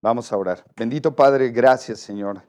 Vamos 0.00 0.32
a 0.32 0.36
orar. 0.36 0.64
Bendito 0.76 1.16
Padre, 1.16 1.50
gracias 1.50 1.98
Señor 1.98 2.42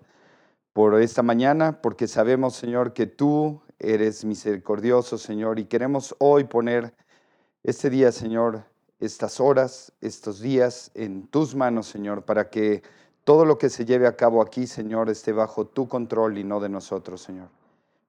por 0.72 1.02
esta 1.02 1.24
mañana, 1.24 1.82
porque 1.82 2.08
sabemos 2.08 2.56
Señor 2.56 2.94
que 2.94 3.08
tú 3.08 3.64
eres 3.80 4.24
misericordioso 4.24 5.18
Señor 5.18 5.58
y 5.58 5.66
queremos 5.66 6.16
hoy 6.20 6.44
poner 6.44 6.94
este 7.64 7.90
día 7.90 8.12
Señor, 8.12 8.66
estas 9.00 9.40
horas, 9.40 9.92
estos 10.00 10.42
días 10.42 10.92
en 10.94 11.26
tus 11.26 11.56
manos 11.56 11.88
Señor, 11.88 12.24
para 12.24 12.52
que 12.52 12.84
todo 13.24 13.46
lo 13.46 13.58
que 13.58 13.72
se 13.72 13.84
lleve 13.84 14.06
a 14.06 14.16
cabo 14.16 14.44
aquí 14.44 14.68
Señor 14.68 15.10
esté 15.10 15.32
bajo 15.32 15.66
tu 15.66 15.88
control 15.88 16.38
y 16.38 16.44
no 16.44 16.60
de 16.60 16.70
nosotros 16.70 17.20
Señor. 17.20 17.50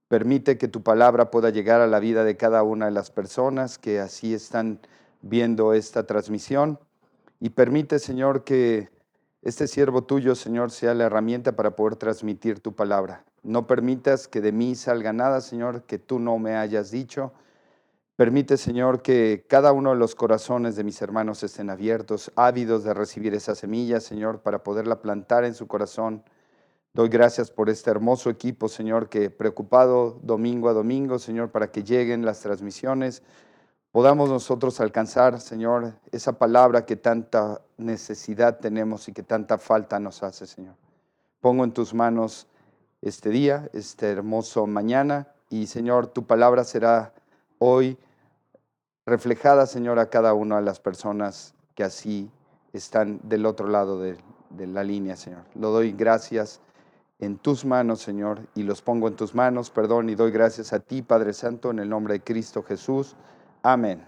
Permite 0.09 0.59
que 0.59 0.69
tu 0.69 0.83
palabra 0.83 1.31
pueda 1.31 1.49
llegar 1.49 1.81
a 1.81 1.87
la 1.87 1.99
vida 1.99 2.25
de 2.25 2.37
cada 2.37 2.63
una 2.63 2.87
de 2.87 2.93
las 2.93 3.11
personas 3.11 3.79
que 3.79 4.01
así 4.01 4.35
están 4.35 4.81
viendo 5.23 5.73
esta 5.73 6.05
transmisión 6.05 6.79
y 7.41 7.51
permite 7.51 7.99
Señor 7.99 8.45
que 8.45 8.91
este 9.43 9.67
siervo 9.67 10.05
tuyo, 10.05 10.35
Señor, 10.35 10.71
sea 10.71 10.95
la 10.95 11.05
herramienta 11.05 11.53
para 11.53 11.75
poder 11.75 11.97
transmitir 11.97 12.61
tu 12.61 12.75
palabra. 12.75 13.25
No 13.43 13.67
permitas 13.67 14.29
que 14.29 14.43
de 14.43 14.53
mí 14.53 14.75
salga 14.75 15.13
nada, 15.15 15.41
Señor, 15.41 15.85
que 15.85 15.99
tú 15.99 16.19
no 16.19 16.39
me 16.39 16.57
hayas 16.57 16.91
dicho. 16.91 17.33
Permite, 18.17 18.59
Señor, 18.59 19.01
que 19.01 19.47
cada 19.49 19.73
uno 19.73 19.91
de 19.91 19.97
los 19.97 20.15
corazones 20.15 20.77
de 20.77 20.85
mis 20.85 21.01
hermanos 21.01 21.43
estén 21.43 21.71
abiertos, 21.71 22.31
ávidos 22.37 22.85
de 22.85 22.93
recibir 22.93 23.33
esa 23.33 23.55
semilla, 23.55 23.99
Señor, 23.99 24.43
para 24.43 24.63
poderla 24.63 25.01
plantar 25.01 25.45
en 25.45 25.55
su 25.55 25.67
corazón. 25.67 26.23
Doy 26.93 27.09
gracias 27.09 27.51
por 27.51 27.71
este 27.71 27.91
hermoso 27.91 28.29
equipo, 28.29 28.69
Señor, 28.69 29.09
que 29.09 29.31
preocupado 29.31 30.21
domingo 30.23 30.69
a 30.69 30.75
domingo, 30.75 31.19
Señor, 31.19 31.51
para 31.51 31.71
que 31.71 31.83
lleguen 31.83 32.27
las 32.27 32.41
transmisiones, 32.41 33.23
podamos 33.93 34.29
nosotros 34.29 34.81
alcanzar, 34.81 35.41
Señor, 35.41 35.95
esa 36.13 36.33
palabra 36.33 36.87
que 36.87 36.97
tanta 36.97 37.61
necesidad 37.77 38.59
tenemos 38.59 39.09
y 39.09 39.13
que 39.13 39.23
tanta 39.23 39.59
falta 39.59 39.99
nos 39.99 40.23
hace, 40.23 40.47
Señor. 40.47 40.75
Pongo 41.41 41.65
en 41.65 41.73
tus 41.73 41.95
manos 41.95 42.47
este 43.03 43.31
día, 43.31 43.69
este 43.73 44.11
hermoso 44.11 44.67
mañana, 44.67 45.29
y 45.49 45.67
Señor, 45.67 46.07
tu 46.07 46.25
palabra 46.27 46.65
será 46.65 47.13
hoy 47.59 47.99
reflejada, 49.07 49.67
Señor, 49.67 49.99
a 49.99 50.11
cada 50.11 50.35
una 50.35 50.57
de 50.57 50.63
las 50.63 50.79
personas 50.79 51.55
que 51.75 51.83
así 51.83 52.31
están 52.73 53.21
del 53.25 53.47
otro 53.47 53.69
lado 53.69 54.01
de, 54.01 54.17
de 54.51 54.67
la 54.67 54.85
línea, 54.85 55.17
Señor. 55.17 55.43
Lo 55.55 55.71
doy 55.71 55.93
gracias 55.93 56.61
en 57.19 57.37
tus 57.37 57.65
manos, 57.65 58.01
Señor, 58.01 58.47
y 58.55 58.63
los 58.63 58.81
pongo 58.83 59.09
en 59.09 59.17
tus 59.17 59.35
manos, 59.35 59.71
perdón, 59.71 60.09
y 60.09 60.15
doy 60.15 60.31
gracias 60.31 60.73
a 60.73 60.79
ti, 60.79 61.03
Padre 61.03 61.33
Santo, 61.33 61.71
en 61.71 61.81
el 61.81 61.89
nombre 61.89 62.15
de 62.15 62.21
Cristo 62.23 62.63
Jesús. 62.63 63.17
Amén. 63.63 64.05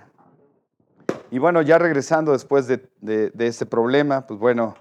Y 1.31 1.39
bueno, 1.39 1.63
ya 1.63 1.79
regresando 1.79 2.33
después 2.33 2.67
de, 2.67 3.33
este 3.39 3.67
problema, 3.67 4.27
pues 4.27 4.39
bueno, 4.39 4.75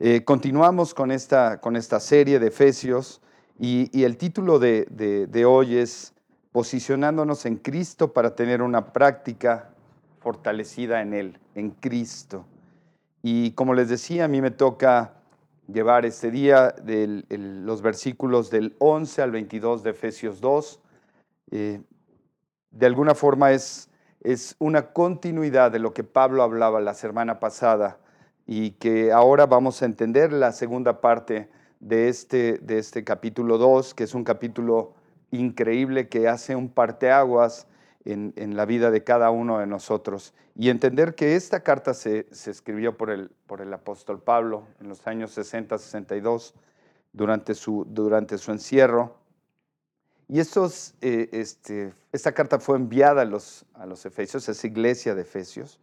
eh, 0.00 0.24
continuamos 0.24 0.94
con 0.94 1.10
esta, 1.10 1.60
con 1.60 1.76
esta 1.76 2.00
serie 2.00 2.38
de 2.38 2.48
Efesios 2.48 3.20
y, 3.58 4.02
el 4.02 4.16
título 4.16 4.58
de, 4.58 4.86
de 5.28 5.44
hoy 5.44 5.76
es 5.76 6.14
Posicionándonos 6.50 7.46
en 7.46 7.56
Cristo 7.56 8.12
para 8.12 8.34
tener 8.34 8.60
una 8.60 8.92
práctica 8.92 9.70
fortalecida 10.18 11.00
en 11.00 11.14
Él, 11.14 11.38
en 11.54 11.70
Cristo. 11.70 12.44
Y 13.22 13.52
como 13.52 13.72
les 13.72 13.88
decía, 13.88 14.26
a 14.26 14.28
mí 14.28 14.42
me 14.42 14.50
toca 14.50 15.14
llevar 15.66 16.04
este 16.04 16.30
día 16.30 16.74
los 17.28 17.80
versículos 17.80 18.50
del 18.50 18.76
11 18.78 19.22
al 19.22 19.30
22 19.30 19.82
de 19.82 19.90
Efesios 19.90 20.40
2. 20.40 20.80
Eh, 21.52 21.80
de 22.70 22.86
alguna 22.86 23.14
forma 23.14 23.52
es 23.52 23.88
es 24.22 24.54
una 24.58 24.92
continuidad 24.92 25.72
de 25.72 25.78
lo 25.78 25.92
que 25.92 26.04
Pablo 26.04 26.42
hablaba 26.42 26.80
la 26.80 26.94
semana 26.94 27.40
pasada 27.40 27.98
y 28.46 28.72
que 28.72 29.12
ahora 29.12 29.46
vamos 29.46 29.82
a 29.82 29.86
entender 29.86 30.32
la 30.32 30.52
segunda 30.52 31.00
parte 31.00 31.48
de 31.80 32.08
este, 32.08 32.58
de 32.58 32.78
este 32.78 33.02
capítulo 33.02 33.58
2, 33.58 33.94
que 33.94 34.04
es 34.04 34.14
un 34.14 34.24
capítulo 34.24 34.94
increíble 35.32 36.08
que 36.08 36.28
hace 36.28 36.54
un 36.54 36.68
parteaguas 36.68 37.66
en, 38.04 38.32
en 38.36 38.56
la 38.56 38.64
vida 38.64 38.90
de 38.90 39.02
cada 39.02 39.30
uno 39.30 39.58
de 39.58 39.66
nosotros. 39.66 40.34
Y 40.54 40.68
entender 40.68 41.14
que 41.14 41.34
esta 41.34 41.60
carta 41.60 41.94
se, 41.94 42.26
se 42.30 42.50
escribió 42.50 42.96
por 42.96 43.10
el, 43.10 43.30
por 43.46 43.60
el 43.60 43.72
apóstol 43.72 44.20
Pablo 44.20 44.64
en 44.80 44.88
los 44.88 45.06
años 45.06 45.36
60-62, 45.36 46.54
durante 47.12 47.54
su, 47.54 47.86
durante 47.88 48.38
su 48.38 48.52
encierro 48.52 49.21
y 50.28 50.40
estos, 50.40 50.94
eh, 51.00 51.28
este, 51.32 51.92
esta 52.12 52.32
carta 52.32 52.58
fue 52.58 52.76
enviada 52.76 53.22
a 53.22 53.24
los, 53.24 53.64
a 53.74 53.86
los 53.86 54.06
Efesios, 54.06 54.48
a 54.48 54.52
esa 54.52 54.66
iglesia 54.66 55.14
de 55.14 55.22
Efesios. 55.22 55.78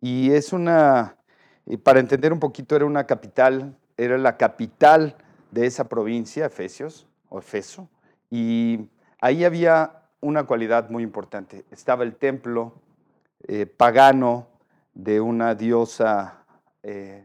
Y 0.00 0.32
es 0.32 0.52
una, 0.52 1.16
para 1.82 2.00
entender 2.00 2.32
un 2.32 2.40
poquito, 2.40 2.76
era 2.76 2.84
una 2.84 3.06
capital, 3.06 3.76
era 3.96 4.18
la 4.18 4.36
capital 4.36 5.16
de 5.50 5.66
esa 5.66 5.88
provincia, 5.88 6.46
Efesios, 6.46 7.06
o 7.28 7.38
Efeso. 7.38 7.88
Y 8.30 8.90
ahí 9.20 9.44
había 9.44 10.02
una 10.20 10.44
cualidad 10.44 10.90
muy 10.90 11.02
importante. 11.02 11.64
Estaba 11.70 12.04
el 12.04 12.16
templo 12.16 12.74
eh, 13.48 13.66
pagano 13.66 14.48
de 14.94 15.20
una 15.20 15.54
diosa 15.54 16.44
eh, 16.82 17.24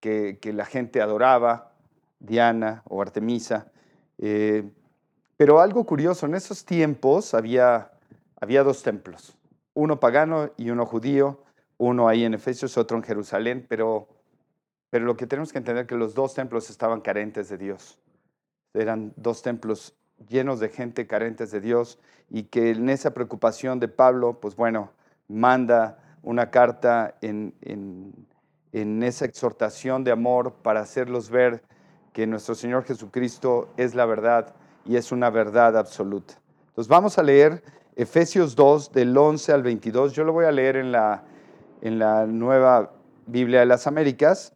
que, 0.00 0.38
que, 0.40 0.52
la 0.52 0.64
gente 0.64 1.00
adoraba, 1.00 1.72
Diana 2.18 2.82
o 2.86 3.00
Artemisa. 3.00 3.70
Pero 5.36 5.60
algo 5.60 5.84
curioso, 5.84 6.26
en 6.26 6.34
esos 6.34 6.64
tiempos 6.64 7.34
había, 7.34 7.90
había 8.40 8.62
dos 8.62 8.82
templos, 8.82 9.36
uno 9.74 9.98
pagano 9.98 10.50
y 10.56 10.70
uno 10.70 10.86
judío, 10.86 11.42
uno 11.76 12.08
ahí 12.08 12.24
en 12.24 12.34
Efesios, 12.34 12.78
otro 12.78 12.96
en 12.96 13.02
Jerusalén, 13.02 13.66
pero, 13.68 14.06
pero 14.90 15.04
lo 15.04 15.16
que 15.16 15.26
tenemos 15.26 15.52
que 15.52 15.58
entender 15.58 15.82
es 15.82 15.88
que 15.88 15.96
los 15.96 16.14
dos 16.14 16.34
templos 16.34 16.70
estaban 16.70 17.00
carentes 17.00 17.48
de 17.48 17.58
Dios. 17.58 17.98
Eran 18.74 19.12
dos 19.16 19.42
templos 19.42 19.96
llenos 20.28 20.60
de 20.60 20.68
gente 20.68 21.06
carentes 21.08 21.50
de 21.50 21.60
Dios 21.60 21.98
y 22.30 22.44
que 22.44 22.70
en 22.70 22.88
esa 22.88 23.12
preocupación 23.12 23.80
de 23.80 23.88
Pablo, 23.88 24.38
pues 24.40 24.54
bueno, 24.54 24.92
manda 25.26 25.98
una 26.22 26.50
carta 26.50 27.16
en, 27.20 27.54
en, 27.62 28.12
en 28.72 29.02
esa 29.02 29.24
exhortación 29.24 30.04
de 30.04 30.12
amor 30.12 30.54
para 30.62 30.80
hacerlos 30.80 31.28
ver 31.28 31.62
que 32.12 32.26
nuestro 32.28 32.54
Señor 32.54 32.84
Jesucristo 32.84 33.72
es 33.76 33.96
la 33.96 34.06
verdad 34.06 34.54
y 34.84 34.96
es 34.96 35.12
una 35.12 35.30
verdad 35.30 35.76
absoluta. 35.76 36.34
Entonces 36.68 36.88
vamos 36.88 37.18
a 37.18 37.22
leer 37.22 37.62
Efesios 37.96 38.56
2 38.56 38.92
del 38.92 39.16
11 39.16 39.52
al 39.52 39.62
22. 39.62 40.12
Yo 40.12 40.24
lo 40.24 40.32
voy 40.32 40.44
a 40.46 40.52
leer 40.52 40.76
en 40.76 40.92
la, 40.92 41.24
en 41.80 41.98
la 41.98 42.26
nueva 42.26 42.92
Biblia 43.26 43.60
de 43.60 43.66
las 43.66 43.86
Américas 43.86 44.52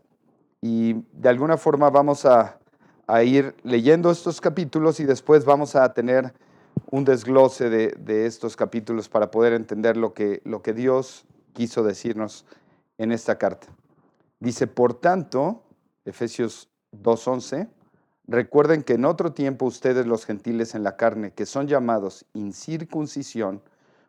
y 0.61 0.95
de 1.13 1.29
alguna 1.29 1.57
forma 1.57 1.91
vamos 1.91 2.25
a, 2.25 2.59
a 3.07 3.23
ir 3.23 3.55
leyendo 3.63 4.11
estos 4.11 4.41
capítulos 4.41 5.01
y 5.01 5.05
después 5.05 5.45
vamos 5.45 5.77
a 5.77 5.93
tener 5.93 6.33
un 6.91 7.05
desglose 7.05 7.71
de, 7.71 7.95
de, 7.99 8.27
estos 8.27 8.57
capítulos 8.57 9.09
para 9.09 9.31
poder 9.31 9.53
entender 9.53 9.97
lo 9.97 10.15
que, 10.15 10.41
lo 10.45 10.63
que 10.63 10.73
Dios 10.73 11.25
quiso 11.53 11.83
decirnos 11.83 12.45
en 12.97 13.13
esta 13.13 13.37
carta. 13.39 13.69
Dice, 14.41 14.67
por 14.67 14.95
tanto, 14.95 15.63
Efesios 16.05 16.69
2.11, 16.93 17.69
Recuerden 18.29 18.83
que 18.83 18.93
en 18.93 19.07
otro 19.07 19.33
tiempo 19.33 19.65
ustedes 19.65 20.07
los 20.07 20.27
gentiles 20.27 20.75
en 20.75 20.83
la 20.83 20.99
carne, 20.99 21.33
que 21.33 21.47
son 21.47 21.67
llamados 21.67 22.27
incircuncisión, 22.35 23.63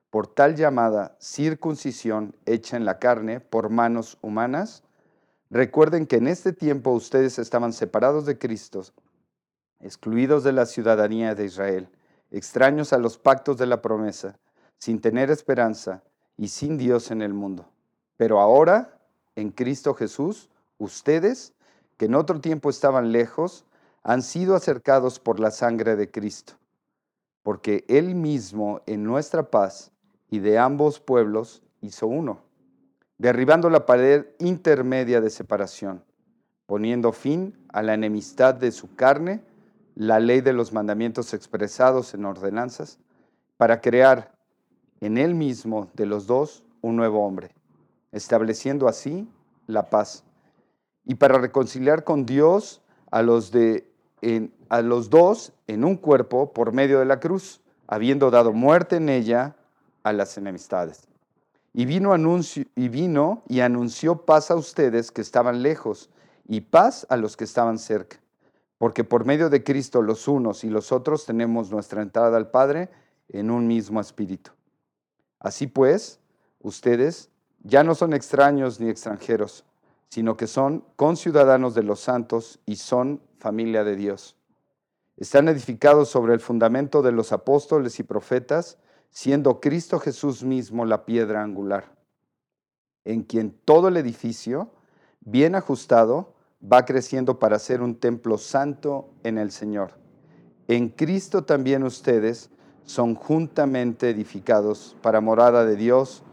por 0.10 0.28
tal 0.28 0.56
llamada 0.56 1.16
circuncisión 1.22 2.36
hecha 2.46 2.76
en 2.76 2.84
la 2.84 3.00
carne 3.00 3.40
por 3.40 3.70
manos 3.70 4.18
humanas, 4.22 4.84
recuerden 5.50 6.06
que 6.06 6.18
en 6.18 6.28
este 6.28 6.52
tiempo 6.52 6.92
ustedes 6.92 7.40
estaban 7.40 7.72
separados 7.72 8.26
de 8.26 8.38
Cristo, 8.38 8.84
excluidos 9.80 10.44
de 10.44 10.52
la 10.52 10.66
ciudadanía 10.66 11.34
de 11.34 11.46
Israel, 11.46 11.88
extraños 12.30 12.92
a 12.92 12.98
los 12.98 13.18
pactos 13.18 13.58
de 13.58 13.68
la 13.68 13.82
promesa, 13.82 14.38
sin 14.80 15.00
tener 15.00 15.32
esperanza 15.32 16.04
y 16.36 16.50
sin 16.50 16.78
Dios 16.78 17.10
en 17.12 17.22
el 17.22 17.34
mundo. 17.34 17.70
Pero 18.18 18.42
ahora, 18.42 19.00
en 19.38 19.52
Cristo 19.52 19.94
Jesús, 19.94 20.50
ustedes, 20.78 21.54
que 21.96 22.06
en 22.06 22.16
otro 22.16 22.42
tiempo 22.42 22.70
estaban 22.70 23.14
lejos, 23.14 23.66
han 24.10 24.24
sido 24.24 24.56
acercados 24.56 25.20
por 25.20 25.40
la 25.40 25.52
sangre 25.52 25.96
de 25.96 26.10
Cristo, 26.10 26.54
porque 27.44 27.86
Él 27.88 28.16
mismo 28.16 28.82
en 28.88 29.04
nuestra 29.04 29.52
paz 29.52 29.92
y 30.32 30.40
de 30.40 30.58
ambos 30.58 31.00
pueblos 31.00 31.62
hizo 31.82 32.08
uno, 32.08 32.42
derribando 33.20 33.70
la 33.70 33.86
pared 33.86 34.26
intermedia 34.40 35.22
de 35.22 35.30
separación, 35.30 36.04
poniendo 36.66 37.12
fin 37.12 37.56
a 37.72 37.84
la 37.84 37.94
enemistad 37.94 38.56
de 38.56 38.72
su 38.72 38.96
carne, 38.96 39.44
la 39.94 40.20
ley 40.20 40.42
de 40.42 40.54
los 40.54 40.74
mandamientos 40.74 41.36
expresados 41.36 42.16
en 42.16 42.26
ordenanzas, 42.26 42.98
para 43.58 43.80
crear 43.80 44.36
en 45.02 45.20
Él 45.20 45.36
mismo 45.36 45.88
de 45.94 46.08
los 46.08 46.26
dos 46.26 46.64
un 46.82 46.96
nuevo 46.96 47.24
hombre, 47.24 47.52
estableciendo 48.12 48.88
así 48.88 49.30
la 49.68 49.92
paz, 49.92 50.24
y 51.06 51.14
para 51.14 51.38
reconciliar 51.38 52.04
con 52.04 52.26
Dios 52.26 52.82
a 53.12 53.22
los 53.22 53.52
de 53.52 53.89
a 54.70 54.82
los 54.82 55.10
dos 55.10 55.54
en 55.68 55.84
un 55.84 55.96
cuerpo 55.96 56.54
por 56.54 56.72
medio 56.74 57.00
de 57.00 57.06
la 57.06 57.20
cruz, 57.20 57.62
habiendo 57.88 58.32
dado 58.32 58.54
muerte 58.54 58.98
en 58.98 59.10
ella 59.10 59.56
a 60.04 60.14
las 60.14 60.38
enemistades. 60.38 61.08
Y 61.74 61.86
vino, 61.86 62.16
y 62.76 62.90
vino 62.90 63.44
y 63.48 63.60
anunció 63.60 64.26
paz 64.26 64.52
a 64.52 64.56
ustedes 64.56 65.12
que 65.12 65.22
estaban 65.22 65.62
lejos 65.62 66.10
y 66.48 66.62
paz 66.62 67.06
a 67.10 67.18
los 67.18 67.38
que 67.38 67.44
estaban 67.44 67.78
cerca, 67.78 68.20
porque 68.78 69.04
por 69.04 69.26
medio 69.26 69.50
de 69.50 69.64
Cristo 69.64 70.02
los 70.02 70.28
unos 70.28 70.64
y 70.64 70.70
los 70.70 70.92
otros 70.92 71.26
tenemos 71.26 71.72
nuestra 71.72 72.02
entrada 72.02 72.38
al 72.38 72.50
Padre 72.50 72.90
en 73.30 73.52
un 73.52 73.68
mismo 73.68 74.02
espíritu. 74.02 74.52
Así 75.40 75.68
pues, 75.68 76.20
ustedes 76.60 77.30
ya 77.64 77.84
no 77.84 77.94
son 77.96 78.14
extraños 78.14 78.80
ni 78.80 78.90
extranjeros, 78.90 79.64
sino 80.10 80.36
que 80.36 80.48
son 80.48 80.84
conciudadanos 80.96 81.76
de 81.76 81.84
los 81.84 82.00
santos 82.00 82.60
y 82.66 82.78
son 82.78 83.22
familia 83.40 83.84
de 83.84 83.96
Dios. 83.96 84.36
Están 85.18 85.48
edificados 85.48 86.10
sobre 86.10 86.34
el 86.34 86.40
fundamento 86.40 87.02
de 87.02 87.12
los 87.12 87.32
apóstoles 87.32 88.00
y 88.00 88.04
profetas, 88.04 88.78
siendo 89.10 89.60
Cristo 89.60 90.00
Jesús 90.00 90.44
mismo 90.44 90.86
la 90.86 91.06
piedra 91.06 91.42
angular, 91.42 91.96
en 93.06 93.24
quien 93.24 93.52
todo 93.66 93.88
el 93.88 93.98
edificio, 93.98 94.72
bien 95.22 95.56
ajustado, 95.56 96.36
va 96.62 96.86
creciendo 96.86 97.40
para 97.40 97.60
ser 97.60 97.82
un 97.82 97.96
templo 97.96 98.38
santo 98.38 99.10
en 99.24 99.38
el 99.38 99.52
Señor. 99.52 99.94
En 100.68 100.90
Cristo 100.90 101.44
también 101.44 101.84
ustedes 101.84 102.50
son 102.84 103.16
juntamente 103.16 104.10
edificados 104.10 104.96
para 105.02 105.22
morada 105.22 105.66
de 105.66 105.76
Dios 105.76 106.24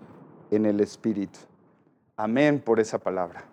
en 0.50 0.66
el 0.66 0.80
Espíritu. 0.80 1.38
Amén 2.16 2.60
por 2.64 2.80
esa 2.80 2.98
palabra. 2.98 3.44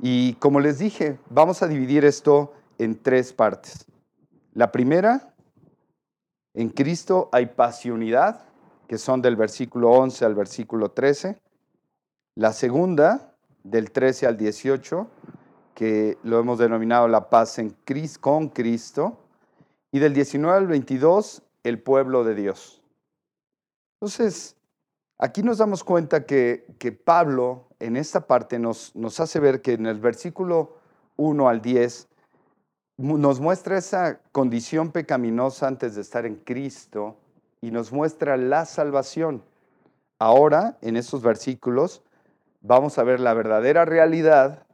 Y 0.00 0.34
como 0.34 0.60
les 0.60 0.78
dije, 0.78 1.18
vamos 1.30 1.62
a 1.62 1.68
dividir 1.68 2.04
esto 2.04 2.52
en 2.82 3.00
tres 3.00 3.32
partes. 3.32 3.86
La 4.54 4.72
primera, 4.72 5.34
en 6.54 6.68
Cristo 6.68 7.28
hay 7.32 7.50
unidad, 7.90 8.44
que 8.88 8.98
son 8.98 9.22
del 9.22 9.36
versículo 9.36 9.90
11 9.90 10.24
al 10.24 10.34
versículo 10.34 10.90
13. 10.90 11.40
La 12.34 12.52
segunda, 12.52 13.34
del 13.62 13.90
13 13.90 14.26
al 14.26 14.36
18, 14.36 15.06
que 15.74 16.18
lo 16.24 16.38
hemos 16.38 16.58
denominado 16.58 17.08
la 17.08 17.30
paz 17.30 17.58
en 17.58 17.70
Cristo, 17.84 18.20
con 18.20 18.48
Cristo. 18.48 19.18
Y 19.92 19.98
del 19.98 20.12
19 20.14 20.56
al 20.56 20.66
22, 20.66 21.42
el 21.62 21.80
pueblo 21.80 22.24
de 22.24 22.34
Dios. 22.34 22.82
Entonces, 24.00 24.56
aquí 25.18 25.42
nos 25.42 25.58
damos 25.58 25.84
cuenta 25.84 26.26
que, 26.26 26.66
que 26.78 26.92
Pablo 26.92 27.68
en 27.78 27.96
esta 27.96 28.26
parte 28.26 28.58
nos, 28.58 28.94
nos 28.96 29.20
hace 29.20 29.38
ver 29.38 29.62
que 29.62 29.74
en 29.74 29.86
el 29.86 30.00
versículo 30.00 30.76
1 31.16 31.48
al 31.48 31.62
10 31.62 32.08
nos 32.96 33.40
muestra 33.40 33.78
esa 33.78 34.20
condición 34.32 34.92
pecaminosa 34.92 35.66
antes 35.66 35.94
de 35.94 36.02
estar 36.02 36.26
en 36.26 36.36
Cristo 36.36 37.16
y 37.60 37.70
nos 37.70 37.92
muestra 37.92 38.36
la 38.36 38.64
salvación. 38.64 39.42
Ahora, 40.18 40.78
en 40.82 40.96
estos 40.96 41.22
versículos, 41.22 42.02
vamos 42.60 42.98
a 42.98 43.02
ver 43.02 43.20
la 43.20 43.34
verdadera 43.34 43.84
realidad 43.84 44.66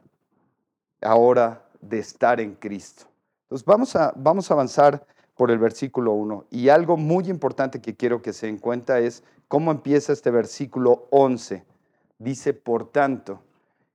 ahora 1.01 1.65
de 1.81 1.99
estar 1.99 2.39
en 2.39 2.55
Cristo. 2.55 3.05
Entonces, 3.43 3.65
vamos 3.65 3.95
a, 3.95 4.13
vamos 4.15 4.51
a 4.51 4.53
avanzar 4.53 5.05
por 5.35 5.51
el 5.51 5.57
versículo 5.57 6.13
1. 6.13 6.45
Y 6.51 6.69
algo 6.69 6.97
muy 6.97 7.29
importante 7.29 7.81
que 7.81 7.95
quiero 7.95 8.21
que 8.21 8.33
se 8.33 8.47
den 8.47 8.57
cuenta 8.57 8.99
es 8.99 9.23
cómo 9.47 9.71
empieza 9.71 10.13
este 10.13 10.31
versículo 10.31 11.07
11. 11.11 11.63
Dice, 12.19 12.53
por 12.53 12.91
tanto. 12.91 13.41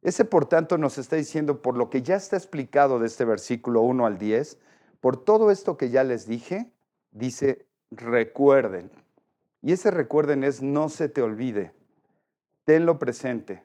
Ese 0.04 0.26
por 0.26 0.44
tanto 0.46 0.78
nos 0.78 0.98
está 0.98 1.16
diciendo, 1.16 1.62
por 1.62 1.76
lo 1.76 1.88
que 1.90 2.02
ya 2.02 2.14
está 2.14 2.36
explicado 2.36 2.98
de 2.98 3.06
este 3.06 3.24
versículo 3.24 3.80
1 3.80 4.04
al 4.06 4.18
10, 4.18 4.58
por 5.00 5.16
todo 5.16 5.50
esto 5.50 5.76
que 5.76 5.88
ya 5.88 6.04
les 6.04 6.26
dije, 6.26 6.70
dice, 7.10 7.66
recuerden. 7.90 8.90
Y 9.62 9.72
ese 9.72 9.90
recuerden 9.90 10.44
es 10.44 10.62
no 10.62 10.90
se 10.90 11.08
te 11.08 11.22
olvide. 11.22 11.72
Tenlo 12.64 12.98
presente. 12.98 13.64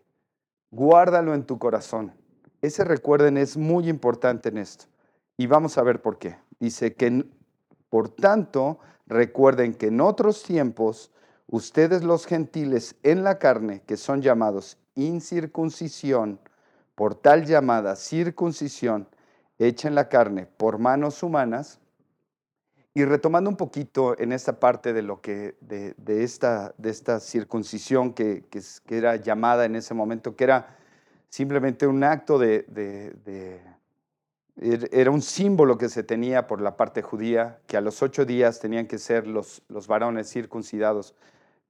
Guárdalo 0.71 1.33
en 1.33 1.45
tu 1.45 1.59
corazón. 1.59 2.13
Ese 2.62 2.86
recuerden 2.86 3.38
es 3.38 3.57
muy 3.57 3.89
importante 3.89 4.47
en 4.47 4.59
esto. 4.59 4.86
Y 5.36 5.47
vamos 5.47 5.77
a 5.77 5.83
ver 5.83 6.01
por 6.01 6.19
qué. 6.19 6.38
Dice 6.57 6.95
que 6.95 7.25
por 7.89 8.09
tanto, 8.09 8.80
recuerden 9.07 9.74
que 9.74 9.88
en 9.88 10.00
otros 10.00 10.44
tiempos, 10.44 11.12
ustedes 11.47 12.03
los 12.03 12.25
gentiles 12.25 12.95
en 13.03 13.24
la 13.24 13.39
carne, 13.39 13.81
que 13.86 13.97
son 13.97 14.21
llamados 14.21 14.77
incircuncisión, 14.95 16.39
por 16.95 17.15
tal 17.15 17.45
llamada 17.45 17.95
circuncisión, 17.95 19.07
hecha 19.57 19.88
en 19.88 19.95
la 19.95 20.09
carne 20.09 20.45
por 20.45 20.77
manos 20.80 21.24
humanas, 21.24 21.80
y 22.94 23.06
retomando 23.06 23.50
un 23.50 23.56
poquito 23.56 24.19
en 24.19 24.31
esta 24.31 24.59
parte 24.59 24.94
de 24.94 25.03
lo 25.03 25.21
que, 25.21 25.56
de, 25.62 26.24
esta, 26.24 26.74
de 26.77 26.89
esta 26.89 27.19
circuncisión 27.19 28.13
que, 28.13 28.44
que, 28.50 28.97
era 28.97 29.15
llamada 29.15 29.65
en 29.65 29.75
ese 29.75 29.94
momento, 29.94 30.36
que 30.36 30.44
era 30.44 30.75
simplemente 31.30 31.86
un 31.88 32.03
acto 32.03 32.39
de 32.39 32.65
Er, 34.62 34.89
era 34.91 35.09
un 35.09 35.21
símbolo 35.21 35.77
que 35.77 35.88
se 35.88 36.03
tenía 36.03 36.45
por 36.45 36.59
la 36.59 36.75
parte 36.75 37.01
judía, 37.01 37.59
que 37.65 37.77
a 37.77 37.81
los 37.81 38.01
ocho 38.01 38.25
días 38.25 38.59
tenían 38.59 38.88
que 38.88 38.97
ser 38.97 39.25
los, 39.25 39.62
los 39.69 39.88
varones 39.88 40.30
circuncidados 40.30 41.15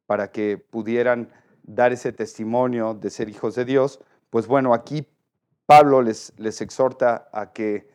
para 0.07 0.31
que 0.31 0.57
pudieran 0.57 1.29
dar 1.75 1.93
ese 1.93 2.11
testimonio 2.11 2.93
de 2.93 3.09
ser 3.09 3.29
hijos 3.29 3.55
de 3.55 3.65
Dios. 3.65 3.99
Pues 4.29 4.47
bueno, 4.47 4.73
aquí 4.73 5.07
Pablo 5.65 6.01
les, 6.01 6.33
les 6.37 6.61
exhorta 6.61 7.29
a 7.31 7.51
que, 7.51 7.89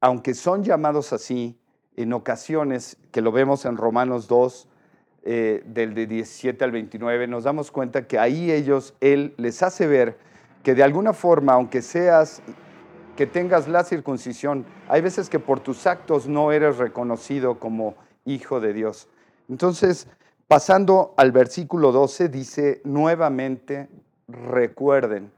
aunque 0.00 0.34
son 0.34 0.64
llamados 0.64 1.12
así, 1.12 1.58
en 1.96 2.12
ocasiones, 2.12 2.96
que 3.10 3.22
lo 3.22 3.32
vemos 3.32 3.64
en 3.64 3.76
Romanos 3.76 4.28
2, 4.28 4.68
eh, 5.28 5.62
del 5.66 5.94
de 5.94 6.06
17 6.06 6.62
al 6.62 6.70
29, 6.70 7.26
nos 7.26 7.44
damos 7.44 7.72
cuenta 7.72 8.06
que 8.06 8.18
ahí 8.18 8.52
ellos, 8.52 8.94
Él 9.00 9.34
les 9.38 9.62
hace 9.62 9.86
ver 9.86 10.18
que 10.62 10.74
de 10.74 10.82
alguna 10.82 11.12
forma, 11.12 11.54
aunque 11.54 11.82
seas 11.82 12.42
que 13.16 13.26
tengas 13.26 13.66
la 13.66 13.82
circuncisión. 13.82 14.66
Hay 14.88 15.00
veces 15.00 15.28
que 15.28 15.40
por 15.40 15.58
tus 15.60 15.86
actos 15.86 16.28
no 16.28 16.52
eres 16.52 16.76
reconocido 16.76 17.58
como 17.58 17.96
hijo 18.24 18.60
de 18.60 18.72
Dios. 18.72 19.08
Entonces, 19.48 20.06
pasando 20.48 21.14
al 21.16 21.32
versículo 21.32 21.92
12, 21.92 22.28
dice 22.28 22.80
nuevamente, 22.84 23.88
recuerden, 24.28 25.32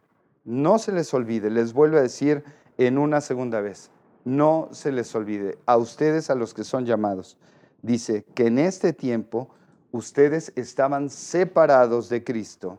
no 0.45 0.79
se 0.79 0.93
les 0.93 1.13
olvide, 1.15 1.51
les 1.51 1.73
vuelvo 1.73 1.99
a 1.99 2.03
decir 2.03 2.45
en 2.79 2.99
una 2.99 3.21
segunda 3.21 3.61
vez, 3.61 3.91
no 4.25 4.69
se 4.73 4.93
les 4.93 5.15
olvide, 5.15 5.59
a 5.67 5.77
ustedes, 5.77 6.31
a 6.31 6.35
los 6.35 6.55
que 6.55 6.65
son 6.65 6.87
llamados, 6.87 7.37
dice 7.83 8.25
que 8.35 8.47
en 8.47 8.59
este 8.59 8.93
tiempo 8.93 9.51
ustedes 9.93 10.53
estaban 10.57 11.11
separados 11.11 12.09
de 12.09 12.25
Cristo 12.25 12.79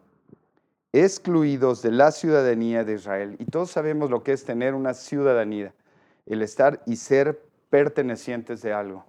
excluidos 0.92 1.82
de 1.82 1.92
la 1.92 2.12
ciudadanía 2.12 2.84
de 2.84 2.96
Israel. 2.96 3.36
Y 3.40 3.46
todos 3.46 3.72
sabemos 3.72 4.10
lo 4.10 4.24
que 4.24 4.34
es 4.34 4.44
tener 4.44 4.74
una 4.74 4.94
ciudadanía, 4.94 5.74
el 6.26 6.42
estar 6.42 6.82
y 6.86 6.96
ser 6.96 7.44
pertenecientes 7.70 8.62
de 8.62 8.74
algo, 8.74 9.06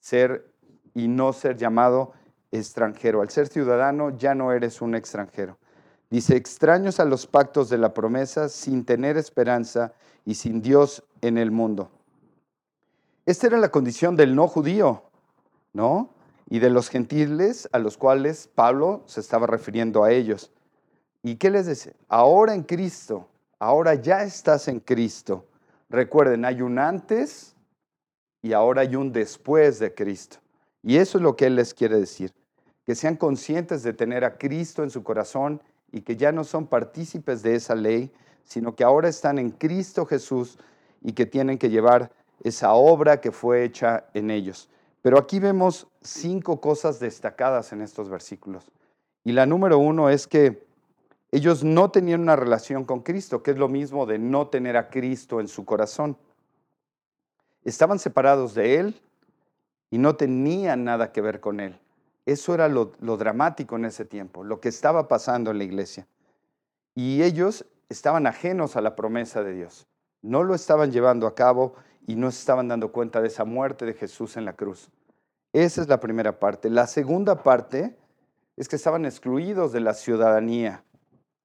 ser 0.00 0.50
y 0.94 1.08
no 1.08 1.32
ser 1.32 1.56
llamado 1.56 2.12
extranjero. 2.58 3.22
Al 3.22 3.30
ser 3.30 3.48
ciudadano 3.48 4.16
ya 4.16 4.34
no 4.34 4.52
eres 4.52 4.80
un 4.80 4.94
extranjero. 4.94 5.58
Dice, 6.10 6.36
extraños 6.36 7.00
a 7.00 7.04
los 7.04 7.26
pactos 7.26 7.68
de 7.68 7.78
la 7.78 7.92
promesa, 7.92 8.48
sin 8.48 8.84
tener 8.84 9.16
esperanza 9.16 9.92
y 10.24 10.34
sin 10.34 10.62
Dios 10.62 11.02
en 11.20 11.38
el 11.38 11.50
mundo. 11.50 11.90
Esta 13.26 13.46
era 13.46 13.58
la 13.58 13.70
condición 13.70 14.16
del 14.16 14.34
no 14.34 14.46
judío, 14.46 15.02
¿no? 15.72 16.10
Y 16.48 16.58
de 16.58 16.70
los 16.70 16.88
gentiles 16.88 17.68
a 17.72 17.78
los 17.78 17.96
cuales 17.96 18.48
Pablo 18.54 19.02
se 19.06 19.20
estaba 19.20 19.46
refiriendo 19.46 20.04
a 20.04 20.12
ellos. 20.12 20.52
¿Y 21.22 21.36
qué 21.36 21.50
les 21.50 21.66
dice? 21.66 21.96
Ahora 22.08 22.54
en 22.54 22.62
Cristo, 22.62 23.26
ahora 23.58 23.94
ya 23.94 24.22
estás 24.22 24.68
en 24.68 24.78
Cristo. 24.78 25.46
Recuerden, 25.88 26.44
hay 26.44 26.60
un 26.60 26.78
antes 26.78 27.56
y 28.42 28.52
ahora 28.52 28.82
hay 28.82 28.94
un 28.94 29.10
después 29.10 29.78
de 29.78 29.94
Cristo. 29.94 30.36
Y 30.82 30.98
eso 30.98 31.16
es 31.16 31.22
lo 31.22 31.34
que 31.34 31.46
Él 31.46 31.56
les 31.56 31.72
quiere 31.72 31.98
decir. 31.98 32.32
Que 32.86 32.94
sean 32.94 33.16
conscientes 33.16 33.82
de 33.82 33.92
tener 33.92 34.24
a 34.24 34.36
Cristo 34.36 34.82
en 34.82 34.90
su 34.90 35.02
corazón 35.02 35.62
y 35.90 36.02
que 36.02 36.16
ya 36.16 36.32
no 36.32 36.44
son 36.44 36.66
partícipes 36.66 37.42
de 37.42 37.54
esa 37.54 37.74
ley, 37.74 38.12
sino 38.44 38.74
que 38.74 38.84
ahora 38.84 39.08
están 39.08 39.38
en 39.38 39.50
Cristo 39.50 40.06
Jesús 40.06 40.58
y 41.02 41.12
que 41.12 41.26
tienen 41.26 41.58
que 41.58 41.70
llevar 41.70 42.10
esa 42.42 42.74
obra 42.74 43.20
que 43.20 43.32
fue 43.32 43.64
hecha 43.64 44.06
en 44.12 44.30
ellos. 44.30 44.68
Pero 45.02 45.18
aquí 45.18 45.38
vemos 45.38 45.86
cinco 46.02 46.60
cosas 46.60 46.98
destacadas 46.98 47.72
en 47.72 47.82
estos 47.82 48.08
versículos. 48.08 48.70
Y 49.22 49.32
la 49.32 49.46
número 49.46 49.78
uno 49.78 50.08
es 50.10 50.26
que 50.26 50.66
ellos 51.30 51.64
no 51.64 51.90
tenían 51.90 52.20
una 52.20 52.36
relación 52.36 52.84
con 52.84 53.00
Cristo, 53.00 53.42
que 53.42 53.50
es 53.50 53.58
lo 53.58 53.68
mismo 53.68 54.06
de 54.06 54.18
no 54.18 54.48
tener 54.48 54.76
a 54.76 54.88
Cristo 54.88 55.40
en 55.40 55.48
su 55.48 55.64
corazón. 55.64 56.16
Estaban 57.64 57.98
separados 57.98 58.54
de 58.54 58.76
Él 58.76 59.00
y 59.90 59.98
no 59.98 60.16
tenían 60.16 60.84
nada 60.84 61.12
que 61.12 61.20
ver 61.20 61.40
con 61.40 61.60
Él. 61.60 61.78
Eso 62.26 62.54
era 62.54 62.68
lo, 62.68 62.86
dramático 63.16 63.76
en 63.76 63.84
ese 63.84 64.04
tiempo, 64.04 64.44
lo 64.44 64.60
que 64.60 64.68
estaba 64.68 65.08
pasando 65.08 65.50
en 65.50 65.58
la 65.58 65.64
iglesia. 65.64 66.06
Y 66.94 67.22
ellos 67.22 67.66
estaban 67.88 68.26
ajenos 68.26 68.76
a 68.76 68.80
la 68.80 68.96
promesa 68.96 69.42
de 69.42 69.52
Dios. 69.52 69.86
No 70.22 70.42
lo 70.42 70.54
estaban 70.54 70.90
llevando 70.90 71.26
a 71.26 71.34
cabo 71.34 71.74
y 72.06 72.16
no 72.16 72.30
se 72.30 72.38
estaban 72.38 72.68
dando 72.68 72.92
cuenta 72.92 73.20
de 73.20 73.28
esa 73.28 73.44
muerte 73.44 73.84
de 73.84 73.94
Jesús 73.94 74.36
en 74.36 74.44
la 74.44 74.54
cruz. 74.54 74.90
Esa 75.52 75.82
es 75.82 75.88
la 75.88 76.00
primera 76.00 76.38
parte. 76.38 76.70
La 76.70 76.86
segunda 76.86 77.42
parte 77.42 77.96
es 78.56 78.68
que 78.68 78.76
estaban 78.76 79.04
excluidos 79.04 79.72
de 79.72 79.80
la 79.80 79.94
ciudadanía 79.94 80.84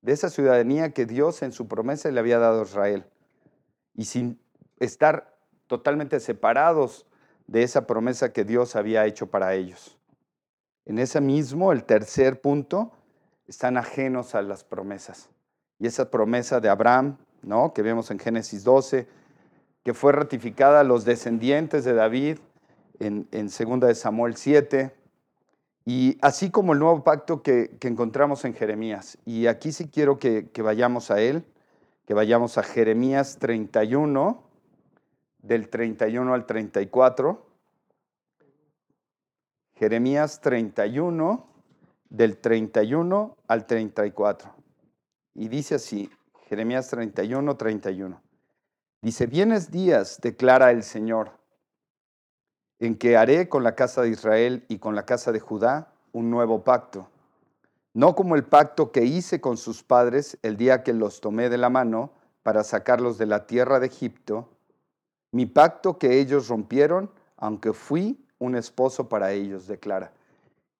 de 0.01 0.13
esa 0.13 0.29
ciudadanía 0.29 0.93
que 0.93 1.05
Dios 1.05 1.41
en 1.41 1.51
su 1.51 1.67
promesa 1.67 2.09
le 2.12 2.19
había 2.19 2.39
dado 2.39 2.62
a 2.62 2.65
Israel. 2.65 3.05
y 3.95 4.05
sin 4.05 4.39
estar 4.79 5.38
totalmente 5.67 6.21
separados 6.21 7.05
de 7.48 7.63
esa 7.63 7.86
promesa 7.86 8.31
que 8.31 8.45
Dios 8.45 8.77
había 8.77 9.05
hecho 9.05 9.27
para 9.27 9.55
ellos. 9.55 9.98
En 10.89 10.98
ese 10.98 11.22
mismo, 11.22 11.72
el 11.72 11.84
tercer 11.84 12.41
punto, 12.41 12.91
están 13.48 13.77
ajenos 13.77 14.34
a 14.34 14.41
las 14.41 14.63
promesas. 14.63 15.29
Y 15.77 15.86
esa 15.86 16.10
promesa 16.10 16.60
de 16.60 16.67
Abraham, 16.67 17.19
¿no? 17.43 17.74
que 17.74 17.84
vemos 17.84 18.10
en 18.10 18.17
Génesis 18.17 18.63
12, 18.63 19.08
que 19.84 19.93
fue 19.93 20.13
ratificada 20.13 20.79
a 20.79 20.84
los 20.84 21.05
descendientes 21.05 21.86
de 21.86 21.93
David 21.93 22.39
en, 23.00 23.27
en 23.31 23.50
2 23.50 23.81
de 23.81 23.93
Samuel 23.93 24.36
7, 24.36 24.91
y 25.86 26.17
así 26.22 26.50
como 26.50 26.74
el 26.74 26.79
nuevo 26.79 27.03
pacto 27.03 27.43
que, 27.43 27.69
encontramos 27.81 28.43
en 28.43 28.55
Jeremías. 28.55 29.19
Y 29.25 29.46
aquí 29.46 29.72
sí 29.72 29.89
quiero 29.89 30.17
que 30.17 30.50
vayamos 30.58 31.12
a 31.12 31.22
él, 31.22 31.46
que 32.08 32.15
vayamos 32.15 32.58
a 32.58 32.63
Jeremías 32.63 33.38
31, 33.38 34.41
del 35.43 35.69
31 35.69 36.34
al 36.34 36.48
34. 36.48 37.48
Jeremías 39.79 40.41
31, 40.41 41.48
del 42.09 42.38
31 42.39 43.38
al 43.48 43.65
34. 43.65 44.53
Y 45.36 45.48
dice 45.48 45.75
así, 45.75 46.09
Jeremías 46.50 46.89
31, 46.89 47.55
31. 47.55 48.21
Dice, 49.01 49.25
vienes 49.25 49.71
días, 49.71 50.19
declara 50.21 50.71
el 50.71 50.83
Señor, 50.83 51.31
en 52.79 52.98
que 52.98 53.15
haré 53.15 53.48
con 53.48 53.63
la 53.63 53.75
casa 53.75 54.01
de 54.01 54.09
Israel 54.09 54.65
y 54.67 54.79
con 54.79 54.95
la 54.95 55.05
casa 55.05 55.31
de 55.31 55.39
Judá 55.39 55.93
un 56.12 56.29
nuevo 56.29 56.65
pacto, 56.65 57.07
no 57.93 58.15
como 58.15 58.36
el 58.36 58.43
pacto 58.43 58.91
que 58.91 59.05
hice 59.05 59.39
con 59.39 59.55
sus 59.55 59.81
padres 59.81 60.38
el 60.41 60.57
día 60.57 60.83
que 60.83 60.91
los 60.91 61.21
tomé 61.21 61.48
de 61.48 61.57
la 61.57 61.69
mano 61.69 62.12
para 62.43 62.65
sacarlos 62.65 63.17
de 63.17 63.27
la 63.27 63.48
tierra 63.48 63.79
de 63.79 63.88
Egipto, 63.88 64.50
mi 65.31 65.45
pacto 65.45 65.98
que 65.98 66.19
ellos 66.19 66.50
rompieron, 66.50 67.09
aunque 67.38 67.71
fui 67.71 68.25
un 68.39 68.55
esposo 68.55 69.08
para 69.08 69.34
ellos, 69.34 69.67
declara. 69.67 70.12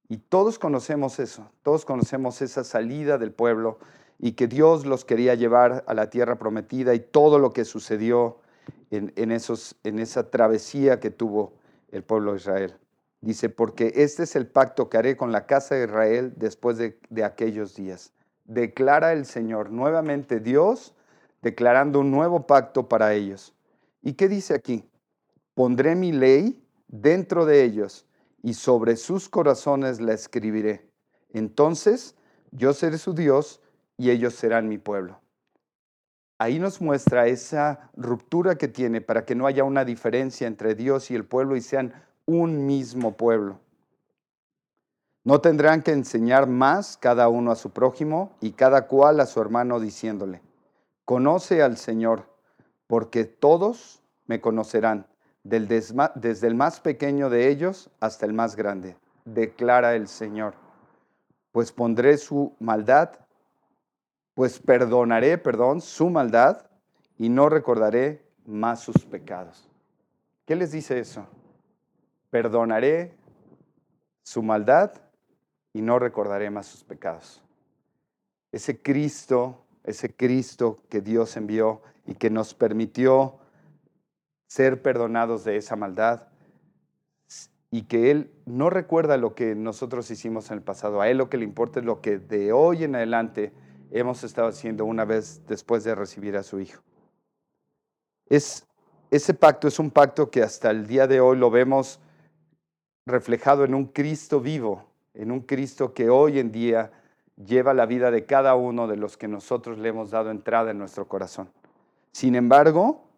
Y 0.08 0.18
todos 0.18 0.58
conocemos 0.58 1.20
eso, 1.20 1.48
todos 1.62 1.86
conocemos 1.86 2.42
esa 2.42 2.64
salida 2.64 3.18
del 3.18 3.32
pueblo 3.32 3.78
y 4.18 4.32
que 4.32 4.48
Dios 4.48 4.86
los 4.86 5.06
quería 5.06 5.36
llevar 5.36 5.84
a 5.88 5.94
la 5.94 6.10
tierra 6.10 6.40
prometida 6.40 6.96
y 6.96 7.00
todo 7.00 7.38
lo 7.38 7.54
que 7.54 7.64
sucedió 7.64 8.40
en, 8.92 9.32
esos, 9.32 9.76
en 9.84 10.00
esa 10.00 10.30
travesía 10.32 11.00
que 11.00 11.12
tuvo 11.12 11.54
el 11.92 12.04
pueblo 12.04 12.32
de 12.32 12.38
Israel. 12.38 12.76
Dice, 13.22 13.50
porque 13.50 13.94
este 13.96 14.24
es 14.24 14.36
el 14.36 14.48
pacto 14.48 14.90
que 14.90 14.98
haré 14.98 15.18
con 15.18 15.32
la 15.32 15.46
casa 15.46 15.76
de 15.76 15.86
Israel 15.86 16.34
después 16.38 16.78
de, 16.78 16.98
de 17.10 17.24
aquellos 17.24 17.76
días. 17.76 18.14
Declara 18.46 19.14
el 19.14 19.26
Señor, 19.26 19.70
nuevamente 19.70 20.40
Dios, 20.40 20.96
declarando 21.42 22.00
un 22.00 22.12
nuevo 22.12 22.48
pacto 22.48 22.90
para 22.90 23.14
ellos. 23.14 23.54
¿Y 24.02 24.14
qué 24.14 24.28
dice 24.28 24.54
aquí? 24.54 24.90
Pondré 25.54 25.96
mi 25.96 26.12
ley 26.12 26.62
dentro 26.90 27.46
de 27.46 27.64
ellos 27.64 28.06
y 28.44 28.56
sobre 28.56 28.98
sus 28.98 29.30
corazones 29.30 30.02
la 30.02 30.14
escribiré. 30.14 30.90
Entonces 31.32 32.16
yo 32.52 32.74
seré 32.74 32.98
su 32.98 33.14
Dios 33.14 33.62
y 33.98 34.10
ellos 34.10 34.34
serán 34.36 34.68
mi 34.68 34.78
pueblo. 34.78 35.22
Ahí 36.38 36.58
nos 36.58 36.82
muestra 36.82 37.28
esa 37.28 37.90
ruptura 37.96 38.58
que 38.58 38.68
tiene 38.68 39.02
para 39.02 39.26
que 39.26 39.36
no 39.36 39.46
haya 39.46 39.64
una 39.64 39.84
diferencia 39.86 40.48
entre 40.48 40.74
Dios 40.74 41.12
y 41.12 41.16
el 41.16 41.26
pueblo 41.26 41.56
y 41.56 41.62
sean 41.62 41.94
un 42.26 42.66
mismo 42.66 43.18
pueblo. 43.18 43.60
No 45.26 45.42
tendrán 45.42 45.84
que 45.84 45.92
enseñar 45.92 46.48
más 46.48 46.96
cada 46.96 47.28
uno 47.28 47.52
a 47.52 47.56
su 47.56 47.72
prójimo 47.72 48.32
y 48.40 48.52
cada 48.52 48.88
cual 48.88 49.20
a 49.20 49.26
su 49.26 49.42
hermano 49.42 49.82
diciéndole, 49.82 50.42
conoce 51.04 51.62
al 51.62 51.78
Señor, 51.78 52.26
porque 52.88 53.26
todos 53.26 54.02
me 54.26 54.40
conocerán, 54.40 55.08
desde 55.44 56.48
el 56.48 56.56
más 56.56 56.80
pequeño 56.80 57.30
de 57.30 57.50
ellos 57.50 57.90
hasta 58.00 58.26
el 58.26 58.34
más 58.34 58.56
grande, 58.56 58.98
declara 59.26 59.96
el 59.96 60.08
Señor. 60.08 60.54
Pues 61.52 61.72
pondré 61.72 62.18
su 62.18 62.56
maldad 62.60 63.12
pues 64.40 64.58
perdonaré, 64.58 65.38
perdón, 65.38 65.82
su 65.82 66.10
maldad 66.10 66.66
y 67.18 67.28
no 67.28 67.50
recordaré 67.50 68.24
más 68.46 68.80
sus 68.80 69.04
pecados. 69.04 69.70
¿Qué 70.46 70.56
les 70.56 70.72
dice 70.72 70.98
eso? 70.98 71.28
Perdonaré 72.30 73.18
su 74.24 74.42
maldad 74.42 74.94
y 75.74 75.82
no 75.82 76.00
recordaré 76.00 76.50
más 76.50 76.68
sus 76.68 76.86
pecados. 76.86 77.44
Ese 78.54 78.82
Cristo, 78.82 79.66
ese 79.84 80.16
Cristo 80.16 80.84
que 80.88 81.02
Dios 81.02 81.36
envió 81.36 81.82
y 82.08 82.14
que 82.14 82.30
nos 82.30 82.54
permitió 82.54 83.39
ser 84.50 84.82
perdonados 84.82 85.44
de 85.44 85.58
esa 85.58 85.76
maldad 85.76 86.24
y 87.72 87.84
que 87.84 88.10
Él 88.10 88.32
no 88.48 88.72
recuerda 88.72 89.16
lo 89.18 89.36
que 89.36 89.54
nosotros 89.54 90.10
hicimos 90.10 90.50
en 90.50 90.58
el 90.58 90.64
pasado. 90.64 91.02
A 91.02 91.10
Él 91.10 91.20
lo 91.20 91.30
que 91.30 91.38
le 91.38 91.44
importa 91.44 91.80
es 91.80 91.86
lo 91.86 92.02
que 92.02 92.18
de 92.18 92.52
hoy 92.52 92.84
en 92.84 92.96
adelante 92.96 93.54
hemos 93.92 94.24
estado 94.24 94.48
haciendo 94.48 94.86
una 94.86 95.06
vez 95.06 95.46
después 95.48 95.84
de 95.84 95.94
recibir 95.94 96.36
a 96.36 96.42
su 96.42 96.60
Hijo. 96.60 96.82
Es, 98.26 98.68
ese 99.12 99.36
pacto 99.36 99.68
es 99.68 99.78
un 99.78 99.92
pacto 99.92 100.32
que 100.32 100.42
hasta 100.42 100.72
el 100.72 100.88
día 100.88 101.06
de 101.06 101.22
hoy 101.22 101.38
lo 101.38 101.52
vemos 101.52 102.00
reflejado 103.06 103.66
en 103.66 103.76
un 103.76 103.86
Cristo 103.86 104.42
vivo, 104.42 104.90
en 105.14 105.32
un 105.32 105.42
Cristo 105.42 105.94
que 105.94 106.10
hoy 106.10 106.40
en 106.40 106.52
día 106.52 106.92
lleva 107.38 107.76
la 107.76 107.86
vida 107.86 108.10
de 108.10 108.26
cada 108.26 108.56
uno 108.56 108.88
de 108.88 108.98
los 108.98 109.16
que 109.16 109.28
nosotros 109.28 109.78
le 109.78 109.90
hemos 109.90 110.10
dado 110.10 110.32
entrada 110.32 110.72
en 110.72 110.80
nuestro 110.80 111.08
corazón. 111.08 111.52
Sin 112.12 112.34
embargo, 112.34 113.09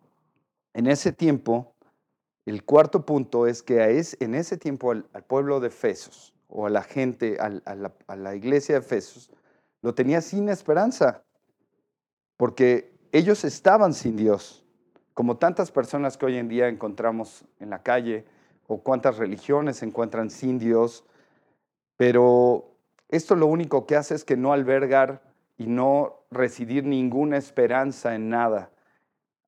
en 0.74 0.88
ese 0.88 1.12
tiempo, 1.12 1.75
el 2.46 2.63
cuarto 2.63 3.06
punto 3.06 3.48
es 3.48 3.62
que 3.62 4.00
es, 4.00 4.18
en 4.20 4.36
ese 4.36 4.58
tiempo 4.58 4.92
al, 4.92 5.04
pueblo 5.28 5.60
de 5.60 5.68
Efesos 5.68 6.34
o 6.48 6.66
a 6.66 6.70
la 6.70 6.84
gente, 6.84 7.38
a, 7.40 8.16
la, 8.16 8.36
iglesia 8.36 8.75
de 8.75 8.82
Efesos, 8.82 9.32
lo 9.82 9.94
tenía 9.94 10.22
sin 10.22 10.50
esperanza, 10.50 11.24
porque 12.38 12.94
ellos 13.12 13.44
estaban 13.44 13.94
sin 13.94 14.16
Dios, 14.16 14.66
como 15.13 15.38
tantas 15.38 15.72
personas 15.72 16.18
que 16.18 16.25
hoy 16.25 16.38
en 16.38 16.48
día 16.48 16.68
encontramos 16.68 17.46
en 17.60 17.70
la 17.70 17.84
calle, 17.84 18.25
o 18.68 18.82
cuántas 18.82 19.18
religiones 19.18 19.78
se 19.78 19.86
encuentran 19.86 20.30
sin 20.30 20.58
Dios, 20.58 21.04
pero 21.98 22.72
esto 23.10 23.36
lo 23.36 23.48
único 23.48 23.86
que 23.86 23.98
hace 23.98 24.16
es 24.16 24.24
que 24.24 24.38
no 24.38 24.54
albergar 24.54 25.22
y 25.58 25.68
no 25.68 26.22
residir 26.32 26.86
ninguna 26.86 27.38
esperanza 27.38 28.16
en 28.16 28.30
nada, 28.30 28.72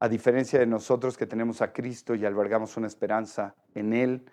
a 0.03 0.09
diferencia 0.09 0.59
de 0.59 0.65
nosotros 0.65 1.15
que 1.15 1.25
tenemos 1.25 1.61
a 1.61 1.71
Cristo 1.71 2.13
y 2.13 2.25
albergamos 2.25 2.75
una 2.75 2.87
esperanza 2.87 3.55
en 3.73 3.93
Él 3.93 4.25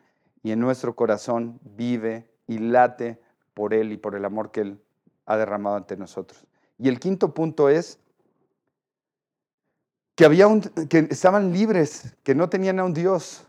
y 0.43 0.51
en 0.51 0.59
nuestro 0.59 0.97
corazón 0.97 1.61
vive 1.63 2.29
y 2.49 2.59
late 2.59 3.21
por 3.55 3.73
Él 3.73 3.93
y 3.93 3.97
por 3.97 4.17
el 4.17 4.25
amor 4.25 4.51
que 4.51 4.63
Él 4.63 4.83
ha 5.27 5.37
derramado 5.37 5.77
ante 5.77 5.97
nosotros. 5.97 6.45
Y 6.77 6.89
el 6.89 6.99
quinto 6.99 7.33
punto 7.35 7.69
es 7.69 8.01
que, 10.17 10.27
que 10.89 11.07
estaban 11.09 11.53
libres, 11.53 12.17
que 12.25 12.35
no 12.35 12.49
tenían 12.49 12.81
a 12.81 12.85
un 12.85 12.93
Dios. 12.93 13.47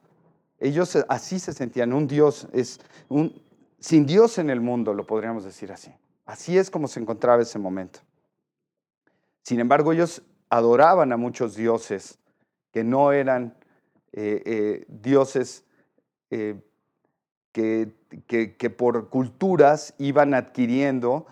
Ellos 0.59 0.95
así 1.09 1.39
se 1.39 1.53
sentían, 1.53 1.91
un 1.91 2.05
Dios, 2.05 2.47
es 2.53 2.81
un, 3.09 3.41
sin 3.79 4.05
Dios 4.05 4.37
en 4.37 4.51
el 4.51 4.61
mundo, 4.61 4.93
lo 4.93 5.07
podríamos 5.07 5.43
decir 5.43 5.71
así. 5.71 5.91
Así 6.27 6.55
es 6.55 6.69
como 6.69 6.87
se 6.87 6.99
encontraba 6.99 7.41
ese 7.41 7.57
momento. 7.57 8.01
Sin 9.41 9.59
embargo, 9.59 9.91
ellos 9.91 10.21
adoraban 10.51 11.13
a 11.13 11.17
muchos 11.17 11.55
dioses 11.55 12.19
que 12.71 12.83
no 12.83 13.13
eran 13.13 13.55
eh, 14.11 14.43
eh, 14.45 14.85
dioses 14.89 15.63
eh, 16.29 16.61
que, 17.53 17.93
que, 18.27 18.69
por 18.69 19.09
culturas 19.09 19.93
iban 19.97 20.33
adquiriendo 20.33 21.25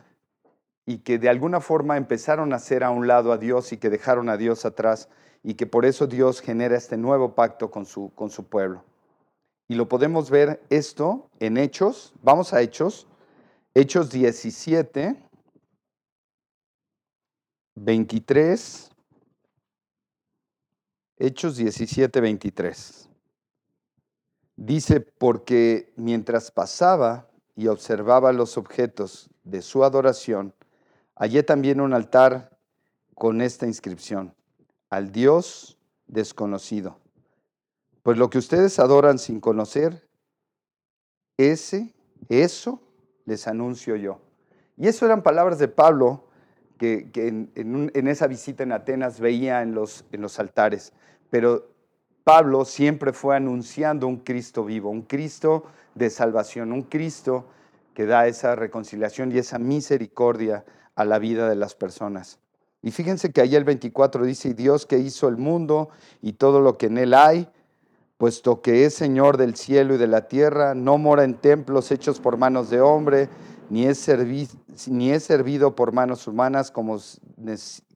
y 0.86 1.00
que 1.00 1.20
de 1.20 1.30
alguna 1.30 1.60
forma 1.60 1.98
empezaron 1.98 2.54
a 2.54 2.58
hacer 2.58 2.84
a 2.84 2.92
un 2.92 3.08
lado 3.08 3.34
a 3.34 3.38
Dios 3.38 3.74
y 3.74 3.78
que 3.78 3.90
dejaron 3.90 4.30
a 4.30 4.38
Dios 4.38 4.66
atrás 4.66 5.10
y 5.44 5.56
que 5.56 5.68
por 5.68 5.86
eso 5.86 6.08
Dios 6.08 6.40
genera 6.40 6.78
este 6.78 6.98
nuevo 6.98 7.36
pacto 7.36 7.70
con 7.70 7.86
su, 7.86 8.14
con 8.16 8.30
su 8.30 8.46
pueblo. 8.46 8.84
Y 9.68 9.76
lo 9.76 9.88
podemos 9.90 10.30
ver 10.30 10.62
esto 10.70 11.30
en 11.40 11.58
Hechos, 11.58 12.14
vamos 12.22 12.54
a 12.54 12.62
Hechos, 12.62 13.08
Hechos 13.74 14.12
17, 14.12 15.22
23, 17.76 18.90
Hechos 21.20 21.58
17, 21.58 22.20
23. 22.22 23.10
Dice, 24.56 25.00
porque 25.02 25.94
mientras 25.96 26.50
pasaba 26.50 27.30
y 27.56 27.68
observaba 27.68 28.34
los 28.34 28.58
objetos 28.58 29.30
de 29.44 29.62
su 29.62 29.84
adoración, 29.84 30.54
Hallé 31.20 31.44
también 31.44 31.82
un 31.82 31.94
altar 31.94 32.58
con 33.14 33.42
esta 33.42 33.68
inscripción, 33.68 34.34
al 34.90 35.12
Dios 35.12 35.78
desconocido. 36.08 36.98
Pues 38.04 38.18
lo 38.18 38.30
que 38.30 38.38
ustedes 38.38 38.80
adoran 38.80 39.20
sin 39.20 39.42
conocer, 39.42 40.08
ese, 41.36 41.94
eso 42.30 42.82
les 43.26 43.48
anuncio 43.48 43.98
yo. 43.98 44.22
Y 44.78 44.88
eso 44.88 45.06
eran 45.06 45.22
palabras 45.22 45.60
de 45.60 45.68
Pablo 45.68 46.30
que, 46.78 47.12
en, 47.14 48.08
esa 48.08 48.28
visita 48.28 48.64
en 48.64 48.72
Atenas 48.72 49.20
veía 49.20 49.62
en 49.62 49.74
los, 49.76 50.06
en 50.14 50.22
los 50.22 50.40
altares. 50.40 50.94
Pero 51.30 51.68
Pablo 52.24 52.66
siempre 52.66 53.14
fue 53.14 53.36
anunciando 53.36 54.08
un 54.08 54.18
Cristo 54.18 54.64
vivo, 54.64 54.90
un 54.90 55.04
Cristo 55.04 55.66
de 55.96 56.10
salvación, 56.10 56.72
un 56.72 56.84
Cristo 56.84 57.46
que 57.94 58.06
da 58.06 58.28
esa 58.28 58.56
reconciliación 58.56 59.32
y 59.32 59.40
esa 59.40 59.60
misericordia 59.60 60.64
a 60.96 61.06
la 61.06 61.20
vida 61.20 61.50
de 61.50 61.56
las 61.56 61.76
personas. 61.76 62.40
Y 62.82 62.92
fíjense 62.92 63.32
que 63.32 63.42
ahí 63.42 63.56
el 63.56 63.66
24 63.66 64.26
dice, 64.26 64.54
Dios 64.54 64.86
que 64.86 65.00
hizo 65.00 65.28
el 65.28 65.38
mundo 65.38 65.90
y 66.22 66.34
todo 66.34 66.62
lo 66.62 66.78
que 66.78 66.86
en 66.86 66.98
él 66.98 67.14
hay, 67.14 67.50
puesto 68.18 68.62
que 68.62 68.86
es 68.86 68.94
Señor 68.94 69.38
del 69.38 69.56
cielo 69.56 69.96
y 69.96 69.98
de 69.98 70.08
la 70.08 70.28
tierra, 70.28 70.76
no 70.76 70.98
mora 70.98 71.24
en 71.24 71.36
templos 71.36 71.92
hechos 71.92 72.20
por 72.20 72.38
manos 72.38 72.70
de 72.70 72.80
hombre, 72.80 73.28
ni 73.70 73.86
es, 73.86 74.08
ni 74.88 75.12
es 75.12 75.24
servido 75.24 75.76
por 75.76 75.92
manos 75.92 76.28
humanas 76.28 76.72
como, 76.72 77.00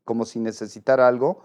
como 0.04 0.26
si 0.26 0.40
necesitara 0.40 1.08
algo, 1.08 1.44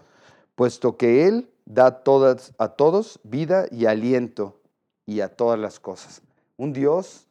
puesto 0.55 0.97
que 0.97 1.27
Él 1.27 1.49
da 1.69 2.03
todas, 2.03 2.53
a 2.57 2.69
todos 2.69 3.19
vida 3.23 3.67
y 3.71 3.85
aliento 3.85 4.59
y 5.05 5.21
a 5.21 5.29
todas 5.29 5.57
las 5.57 5.79
cosas. 5.79 6.21
Un 6.57 6.73
Dios 6.73 7.27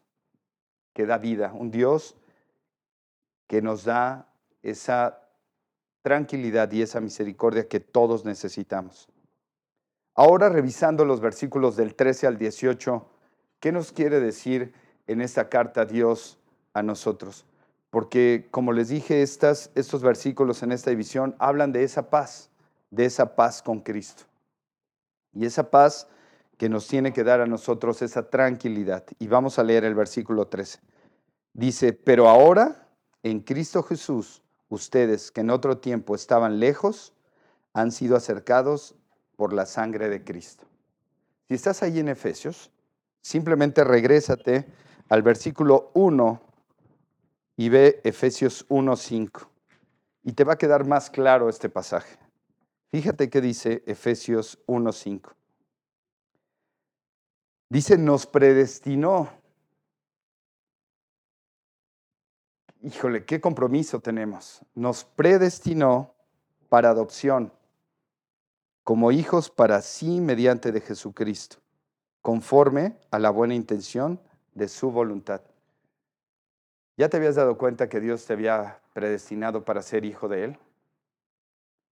que 0.95 1.04
da 1.04 1.18
vida, 1.18 1.52
un 1.52 1.71
Dios 1.71 2.14
que 3.49 3.61
nos 3.61 3.85
da 3.85 4.28
esa 4.62 5.28
tranquilidad 6.02 6.71
y 6.73 6.83
esa 6.83 7.00
misericordia 7.00 7.68
que 7.68 7.80
todos 7.80 8.25
necesitamos. 8.25 9.09
Ahora 10.14 10.49
revisando 10.49 11.04
los 11.04 11.21
versículos 11.21 11.76
del 11.76 11.95
13 11.95 12.28
al 12.28 12.38
18, 12.38 13.07
¿qué 13.61 13.73
nos 13.73 13.92
quiere 13.92 14.21
decir 14.21 14.73
en 15.09 15.21
esta 15.21 15.49
carta 15.49 15.85
Dios 15.85 16.38
a 16.75 16.83
nosotros? 16.83 17.45
Porque 17.90 18.47
como 18.52 18.73
les 18.73 18.88
dije, 18.88 19.23
estas, 19.23 19.71
estos 19.75 20.02
versículos 20.02 20.62
en 20.62 20.73
esta 20.73 20.90
división 20.90 21.35
hablan 21.38 21.73
de 21.73 21.83
esa 21.83 22.11
paz, 22.11 22.50
de 22.90 23.04
esa 23.04 23.35
paz 23.35 23.62
con 23.62 23.80
Cristo. 23.80 24.25
Y 25.33 25.47
esa 25.47 25.71
paz 25.71 26.09
que 26.57 26.68
nos 26.68 26.88
tiene 26.88 27.12
que 27.12 27.25
dar 27.25 27.40
a 27.40 27.47
nosotros 27.47 28.02
esa 28.02 28.28
tranquilidad. 28.28 29.04
Y 29.18 29.28
vamos 29.28 29.59
a 29.59 29.62
leer 29.62 29.85
el 29.85 29.95
versículo 29.95 30.49
13. 30.49 30.80
Dice, 31.52 31.92
pero 31.92 32.28
ahora 32.28 32.88
en 33.23 33.40
Cristo 33.40 33.83
Jesús, 33.83 34.42
ustedes 34.68 35.30
que 35.30 35.40
en 35.40 35.50
otro 35.50 35.78
tiempo 35.78 36.14
estaban 36.14 36.59
lejos, 36.61 37.14
han 37.73 37.92
sido 37.92 38.16
acercados 38.16 38.95
por 39.37 39.52
la 39.52 39.66
sangre 39.66 40.09
de 40.09 40.25
Cristo. 40.25 40.66
Si 41.47 41.54
estás 41.54 41.83
ahí 41.83 42.00
en 42.00 42.09
Efesios, 42.09 42.71
simplemente 43.23 43.85
regrésate 43.85 44.66
al 45.09 45.23
versículo 45.23 45.90
1 45.95 46.42
y 47.57 47.68
ve 47.68 48.00
Efesios 48.04 48.68
1.5. 48.68 49.49
Y 50.25 50.33
te 50.33 50.45
va 50.45 50.54
a 50.54 50.59
quedar 50.59 50.87
más 50.87 51.09
claro 51.09 51.49
este 51.49 51.68
pasaje. 51.68 52.18
Fíjate 52.90 53.28
qué 53.28 53.40
dice 53.40 53.83
Efesios 53.87 54.59
1.5. 54.66 55.35
Dice, 57.68 57.99
nos 57.99 58.26
predestinó. 58.26 59.28
Híjole, 62.80 63.26
qué 63.26 63.40
compromiso 63.40 64.00
tenemos. 64.00 64.62
Nos 64.75 65.04
predestinó 65.04 66.14
para 66.71 66.90
adopción 66.90 67.52
como 68.85 69.12
hijos 69.12 69.50
para 69.50 69.83
sí 69.83 70.18
mediante 70.23 70.73
de 70.73 70.80
Jesucristo, 70.80 71.59
conforme 72.23 72.97
a 73.11 73.18
la 73.18 73.28
buena 73.28 73.54
intención 73.54 74.18
de 74.54 74.66
su 74.66 74.90
voluntad. 74.90 75.42
¿Ya 76.97 77.11
te 77.11 77.18
habías 77.18 77.35
dado 77.35 77.59
cuenta 77.59 77.90
que 77.90 78.00
Dios 78.00 78.25
te 78.25 78.33
había 78.33 78.80
predestinado 78.95 79.62
para 79.62 79.83
ser 79.83 80.07
hijo 80.07 80.26
de 80.26 80.45
Él? 80.45 80.59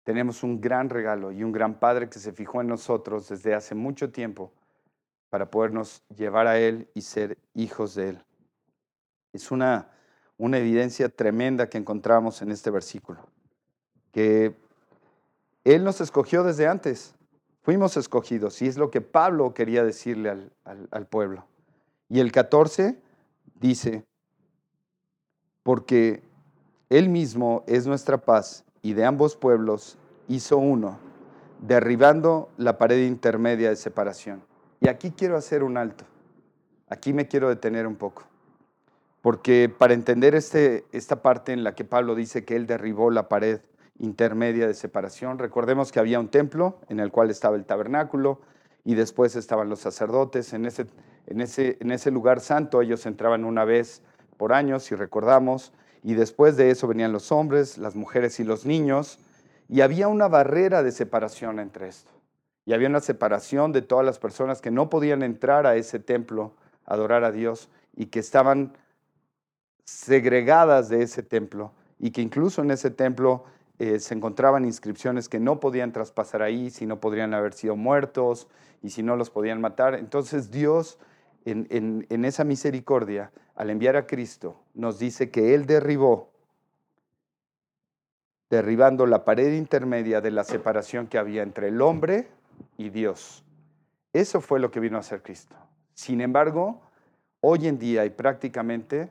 Tenemos 0.03 0.43
un 0.43 0.59
gran 0.59 0.89
regalo 0.89 1.31
y 1.31 1.43
un 1.43 1.51
gran 1.51 1.79
Padre 1.79 2.09
que 2.09 2.19
se 2.19 2.33
fijó 2.33 2.61
en 2.61 2.67
nosotros 2.67 3.29
desde 3.29 3.53
hace 3.53 3.75
mucho 3.75 4.11
tiempo 4.11 4.51
para 5.29 5.49
podernos 5.49 6.03
llevar 6.15 6.47
a 6.47 6.59
Él 6.59 6.89
y 6.93 7.01
ser 7.01 7.37
hijos 7.53 7.95
de 7.95 8.09
Él. 8.09 8.23
Es 9.31 9.49
una, 9.51 9.89
una 10.37 10.57
evidencia 10.57 11.09
tremenda 11.09 11.69
que 11.69 11.77
encontramos 11.77 12.41
en 12.41 12.51
este 12.51 12.69
versículo, 12.69 13.25
que 14.11 14.55
él 15.63 15.83
nos 15.83 16.01
escogió 16.01 16.43
desde 16.43 16.67
antes. 16.67 17.15
Fuimos 17.61 17.95
escogidos 17.95 18.61
y 18.61 18.67
es 18.67 18.77
lo 18.77 18.91
que 18.91 18.99
Pablo 18.99 19.53
quería 19.53 19.83
decirle 19.83 20.49
al, 20.65 21.07
pueblo. 21.07 21.45
Y 22.09 22.19
el 22.19 22.33
14 22.33 22.99
dice, 23.55 24.05
porque 25.63 26.21
Él 26.89 27.07
mismo 27.07 27.63
es 27.67 27.87
nuestra 27.87 28.17
paz 28.17 28.65
y 28.81 28.93
de 28.93 29.05
ambos 29.05 29.37
pueblos 29.37 29.97
hizo 30.27 30.57
uno, 30.57 30.99
derribando 31.61 32.49
la 32.57 32.77
pared 32.77 33.05
intermedia 33.05 33.69
de 33.69 33.75
separación. 33.75 34.43
Y 34.81 34.89
aquí 34.89 35.11
quiero 35.11 35.37
hacer 35.37 35.63
un 35.63 35.77
alto. 35.77 36.05
Aquí 36.89 37.13
me 37.13 37.27
quiero 37.27 37.49
detener 37.49 37.87
un 37.87 37.95
poco. 37.95 38.23
Porque 39.21 39.73
para 39.75 39.93
entender 39.93 40.35
este, 40.35 40.85
esta 40.91 41.21
parte 41.21 41.53
en 41.53 41.63
la 41.63 41.75
que 41.75 41.85
Pablo 41.85 42.15
dice 42.15 42.43
que 42.43 42.55
Él 42.55 42.67
derribó 42.67 43.09
la 43.09 43.29
pared 43.29 43.61
intermedia 43.99 44.67
de 44.67 44.73
separación. 44.73 45.39
Recordemos 45.39 45.91
que 45.91 45.99
había 45.99 46.19
un 46.19 46.27
templo 46.27 46.79
en 46.89 46.99
el 46.99 47.11
cual 47.11 47.29
estaba 47.29 47.55
el 47.55 47.65
tabernáculo 47.65 48.41
y 48.83 48.95
después 48.95 49.35
estaban 49.35 49.69
los 49.69 49.79
sacerdotes. 49.79 50.51
En 50.51 50.65
ese, 50.65 50.87
en 51.27 51.39
ese, 51.39 51.77
en 51.79 51.91
ese 51.91 52.11
lugar 52.11 52.41
santo 52.41 52.81
ellos 52.81 53.05
entraban 53.05 53.45
una 53.45 53.63
vez 53.63 54.01
por 54.37 54.51
año, 54.51 54.79
si 54.79 54.95
recordamos, 54.95 55.71
y 56.03 56.15
después 56.15 56.57
de 56.57 56.69
eso 56.69 56.87
venían 56.87 57.13
los 57.13 57.31
hombres, 57.31 57.77
las 57.77 57.95
mujeres 57.95 58.39
y 58.41 58.43
los 58.43 58.65
niños, 58.65 59.19
y 59.69 59.81
había 59.81 60.07
una 60.07 60.27
barrera 60.27 60.83
de 60.83 60.91
separación 60.91 61.59
entre 61.59 61.87
esto. 61.87 62.11
Y 62.65 62.73
había 62.73 62.87
una 62.87 63.01
separación 63.01 63.71
de 63.71 63.81
todas 63.81 64.05
las 64.05 64.19
personas 64.19 64.61
que 64.61 64.71
no 64.71 64.89
podían 64.89 65.21
entrar 65.21 65.67
a 65.67 65.75
ese 65.75 65.99
templo 65.99 66.55
a 66.85 66.93
adorar 66.93 67.23
a 67.23 67.31
Dios 67.31 67.69
y 67.95 68.07
que 68.07 68.19
estaban 68.19 68.77
segregadas 69.85 70.89
de 70.89 71.03
ese 71.03 71.23
templo 71.23 71.73
y 71.99 72.11
que 72.11 72.21
incluso 72.21 72.61
en 72.61 72.71
ese 72.71 72.89
templo 72.89 73.43
eh, 73.79 73.99
se 73.99 74.13
encontraban 74.13 74.65
inscripciones 74.65 75.27
que 75.27 75.39
no 75.39 75.59
podían 75.59 75.91
traspasar 75.91 76.41
ahí, 76.41 76.69
si 76.69 76.85
no 76.85 76.99
podrían 76.99 77.33
haber 77.33 77.53
sido 77.53 77.75
muertos 77.75 78.47
y 78.81 78.91
si 78.91 79.03
no 79.03 79.15
los 79.15 79.29
podían 79.29 79.59
matar. 79.59 79.95
Entonces 79.95 80.51
Dios, 80.51 80.99
en, 81.45 82.05
en 82.09 82.25
esa 82.25 82.43
misericordia, 82.43 83.31
al 83.55 83.69
enviar 83.69 83.95
a 83.95 84.07
Cristo, 84.07 84.59
nos 84.73 84.99
dice 84.99 85.31
que 85.31 85.53
Él 85.53 85.65
derribó, 85.65 86.32
derribando 88.53 89.07
la 89.07 89.25
pared 89.25 89.53
intermedia 89.53 90.21
de 90.21 90.29
la 90.29 90.43
separación 90.43 91.07
que 91.07 91.17
había 91.17 91.41
entre 91.41 91.69
el 91.69 91.81
hombre 91.81 92.27
y 92.77 92.89
Dios. 92.89 93.43
Eso 94.13 94.41
fue 94.41 94.59
lo 94.59 94.69
que 94.69 94.79
vino 94.79 94.97
a 94.97 94.99
hacer 94.99 95.23
Cristo. 95.23 95.55
Sin 95.95 96.21
embargo, 96.21 96.79
hoy 97.41 97.67
en 97.67 97.79
día 97.79 98.05
y 98.05 98.11
prácticamente, 98.11 99.09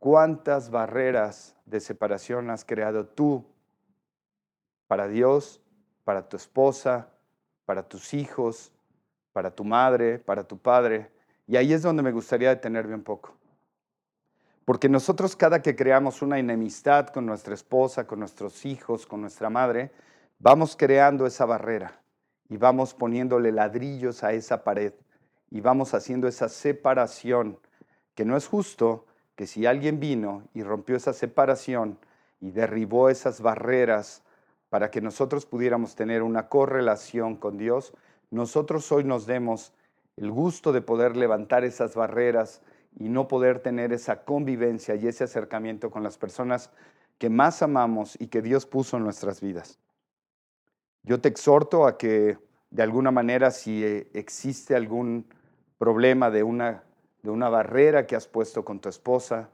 ¿cuántas 0.00 0.70
barreras 0.70 1.54
de 1.66 1.78
separación 1.78 2.50
has 2.50 2.64
creado 2.64 3.06
tú 3.06 3.44
para 4.88 5.06
Dios, 5.06 5.60
para 6.02 6.28
tu 6.28 6.36
esposa, 6.36 7.10
para 7.64 7.84
tus 7.84 8.12
hijos, 8.12 8.72
para 9.32 9.52
tu 9.52 9.62
madre, 9.62 10.18
para 10.18 10.42
tu 10.42 10.58
padre. 10.58 11.12
Y 11.46 11.56
ahí 11.56 11.72
es 11.72 11.82
donde 11.82 12.02
me 12.02 12.10
gustaría 12.10 12.48
detenerme 12.48 12.96
un 12.96 13.04
poco. 13.04 13.36
Porque 14.70 14.88
nosotros 14.88 15.34
cada 15.34 15.62
que 15.62 15.74
creamos 15.74 16.22
una 16.22 16.38
enemistad 16.38 17.08
con 17.08 17.26
nuestra 17.26 17.54
esposa, 17.54 18.06
con 18.06 18.20
nuestros 18.20 18.64
hijos, 18.64 19.04
con 19.04 19.20
nuestra 19.20 19.50
madre, 19.50 19.90
vamos 20.38 20.76
creando 20.76 21.26
esa 21.26 21.44
barrera 21.44 22.00
y 22.48 22.56
vamos 22.56 22.94
poniéndole 22.94 23.50
ladrillos 23.50 24.22
a 24.22 24.32
esa 24.32 24.62
pared 24.62 24.92
y 25.50 25.60
vamos 25.60 25.92
haciendo 25.92 26.28
esa 26.28 26.48
separación, 26.48 27.58
que 28.14 28.24
no 28.24 28.36
es 28.36 28.46
justo 28.46 29.06
que 29.34 29.48
si 29.48 29.66
alguien 29.66 29.98
vino 29.98 30.44
y 30.54 30.62
rompió 30.62 30.94
esa 30.94 31.14
separación 31.14 31.98
y 32.40 32.52
derribó 32.52 33.10
esas 33.10 33.40
barreras 33.40 34.22
para 34.68 34.92
que 34.92 35.00
nosotros 35.00 35.46
pudiéramos 35.46 35.96
tener 35.96 36.22
una 36.22 36.48
correlación 36.48 37.34
con 37.34 37.58
Dios, 37.58 37.92
nosotros 38.30 38.92
hoy 38.92 39.02
nos 39.02 39.26
demos 39.26 39.72
el 40.16 40.30
gusto 40.30 40.70
de 40.70 40.80
poder 40.80 41.16
levantar 41.16 41.64
esas 41.64 41.96
barreras 41.96 42.62
y 42.98 43.08
no 43.08 43.28
poder 43.28 43.60
tener 43.60 43.92
esa 43.92 44.24
convivencia 44.24 44.94
y 44.94 45.06
ese 45.06 45.24
acercamiento 45.24 45.90
con 45.90 46.02
las 46.02 46.18
personas 46.18 46.70
que 47.18 47.30
más 47.30 47.62
amamos 47.62 48.16
y 48.20 48.28
que 48.28 48.42
Dios 48.42 48.66
puso 48.66 48.96
en 48.96 49.04
nuestras 49.04 49.40
vidas. 49.40 49.78
Yo 51.02 51.20
te 51.20 51.28
exhorto 51.28 51.86
a 51.86 51.96
que 51.96 52.38
de 52.70 52.82
alguna 52.82 53.10
manera 53.10 53.50
si 53.50 53.84
eh, 53.84 54.08
existe 54.14 54.74
algún 54.74 55.26
problema 55.78 56.30
de 56.30 56.42
una, 56.42 56.82
de 57.22 57.30
una 57.30 57.48
barrera 57.48 58.06
que 58.06 58.16
has 58.16 58.26
puesto 58.26 58.64
con 58.64 58.80
tu 58.80 58.88
esposa, 58.88 59.48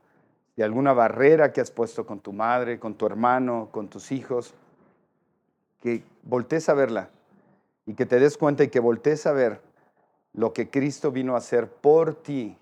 de 0.57 0.65
alguna 0.65 0.93
barrera 0.93 1.53
que 1.53 1.61
has 1.61 1.71
puesto 1.71 2.07
con 2.07 2.21
tu 2.21 2.33
madre, 2.33 2.79
con 2.79 2.95
tu 2.95 3.07
hermano, 3.07 3.69
con 3.71 3.89
tus 3.89 4.11
hijos, 4.11 4.55
que 5.81 6.03
voltees 6.23 6.69
a 6.69 6.75
verla 6.75 7.11
y 7.85 7.95
que 7.95 8.07
te 8.07 8.19
des 8.19 8.37
cuenta 8.39 8.65
y 8.65 8.69
que 8.69 8.81
voltees 8.81 9.27
a 9.27 9.33
ver 9.33 9.61
lo 10.33 10.53
que 10.53 10.71
Cristo 10.71 11.13
vino 11.13 11.35
a 11.35 11.39
hacer 11.39 11.71
por 11.71 12.15
ti 12.15 12.57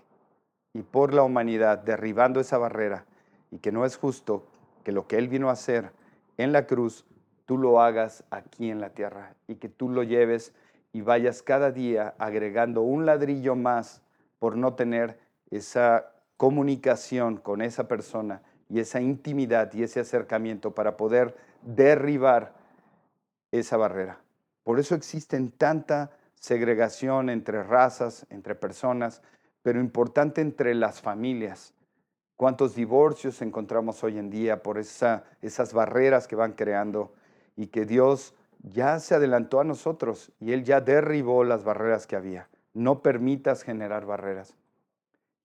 y 0.75 0.83
por 0.83 1.15
la 1.15 1.23
humanidad, 1.23 1.79
derribando 1.79 2.41
esa 2.41 2.59
barrera, 2.59 3.07
y 3.51 3.59
que 3.59 3.73
no 3.73 3.87
es 3.87 3.97
justo 3.97 4.45
que 4.83 4.93
lo 4.93 5.07
que 5.07 5.17
Él 5.17 5.29
vino 5.29 5.49
a 5.49 5.53
hacer 5.53 5.93
en 6.37 6.53
la 6.53 6.67
cruz, 6.67 7.07
tú 7.47 7.57
lo 7.57 7.81
hagas 7.81 8.25
aquí 8.31 8.71
en 8.71 8.81
la 8.81 8.91
tierra 8.91 9.35
y 9.47 9.55
que 9.57 9.69
tú 9.69 9.89
lo 9.89 10.03
lleves 10.03 10.53
y 10.93 11.01
vayas 11.01 11.43
cada 11.43 11.71
día 11.71 12.15
agregando 12.19 12.83
un 12.83 13.07
ladrillo 13.07 13.55
más 13.55 14.03
por 14.39 14.57
no 14.57 14.75
tener 14.75 15.19
esa 15.51 16.13
comunicación 16.37 17.37
con 17.37 17.63
esa 17.63 17.87
persona 17.87 18.43
y 18.69 18.81
esa 18.81 19.01
intimidad 19.01 19.73
y 19.73 19.85
ese 19.85 20.01
acercamiento 20.01 20.75
para 20.75 20.97
poder 20.97 21.37
derribar 21.63 22.55
esa 23.53 23.77
barrera. 23.77 24.19
Por 24.65 24.81
eso 24.81 24.95
existen 24.95 25.51
tanta 25.51 26.11
segregación 26.35 27.31
entre 27.31 27.63
razas, 27.63 28.27
entre 28.31 28.55
personas, 28.55 29.23
pero 29.65 29.81
importante 29.81 30.43
entre 30.43 30.75
las 30.75 31.01
familias. 31.01 31.73
¿Cuántos 32.37 32.75
divorcios 32.75 33.41
encontramos 33.41 34.05
hoy 34.05 34.19
en 34.19 34.29
día 34.29 34.63
por 34.63 34.77
esa, 34.77 35.25
esas 35.41 35.73
barreras 35.73 36.29
que 36.29 36.37
van 36.37 36.53
creando 36.53 37.15
y 37.57 37.69
que 37.69 37.87
Dios 37.87 38.35
ya 38.63 39.01
se 39.01 39.15
adelantó 39.15 39.61
a 39.61 39.65
nosotros 39.65 40.33
y 40.39 40.53
Él 40.53 40.65
ya 40.65 40.83
derribó 40.83 41.45
las 41.45 41.65
barreras 41.65 42.07
que 42.07 42.15
había? 42.15 42.51
No 42.75 43.01
permitas 43.01 43.63
generar 43.63 44.05
barreras. 44.05 44.55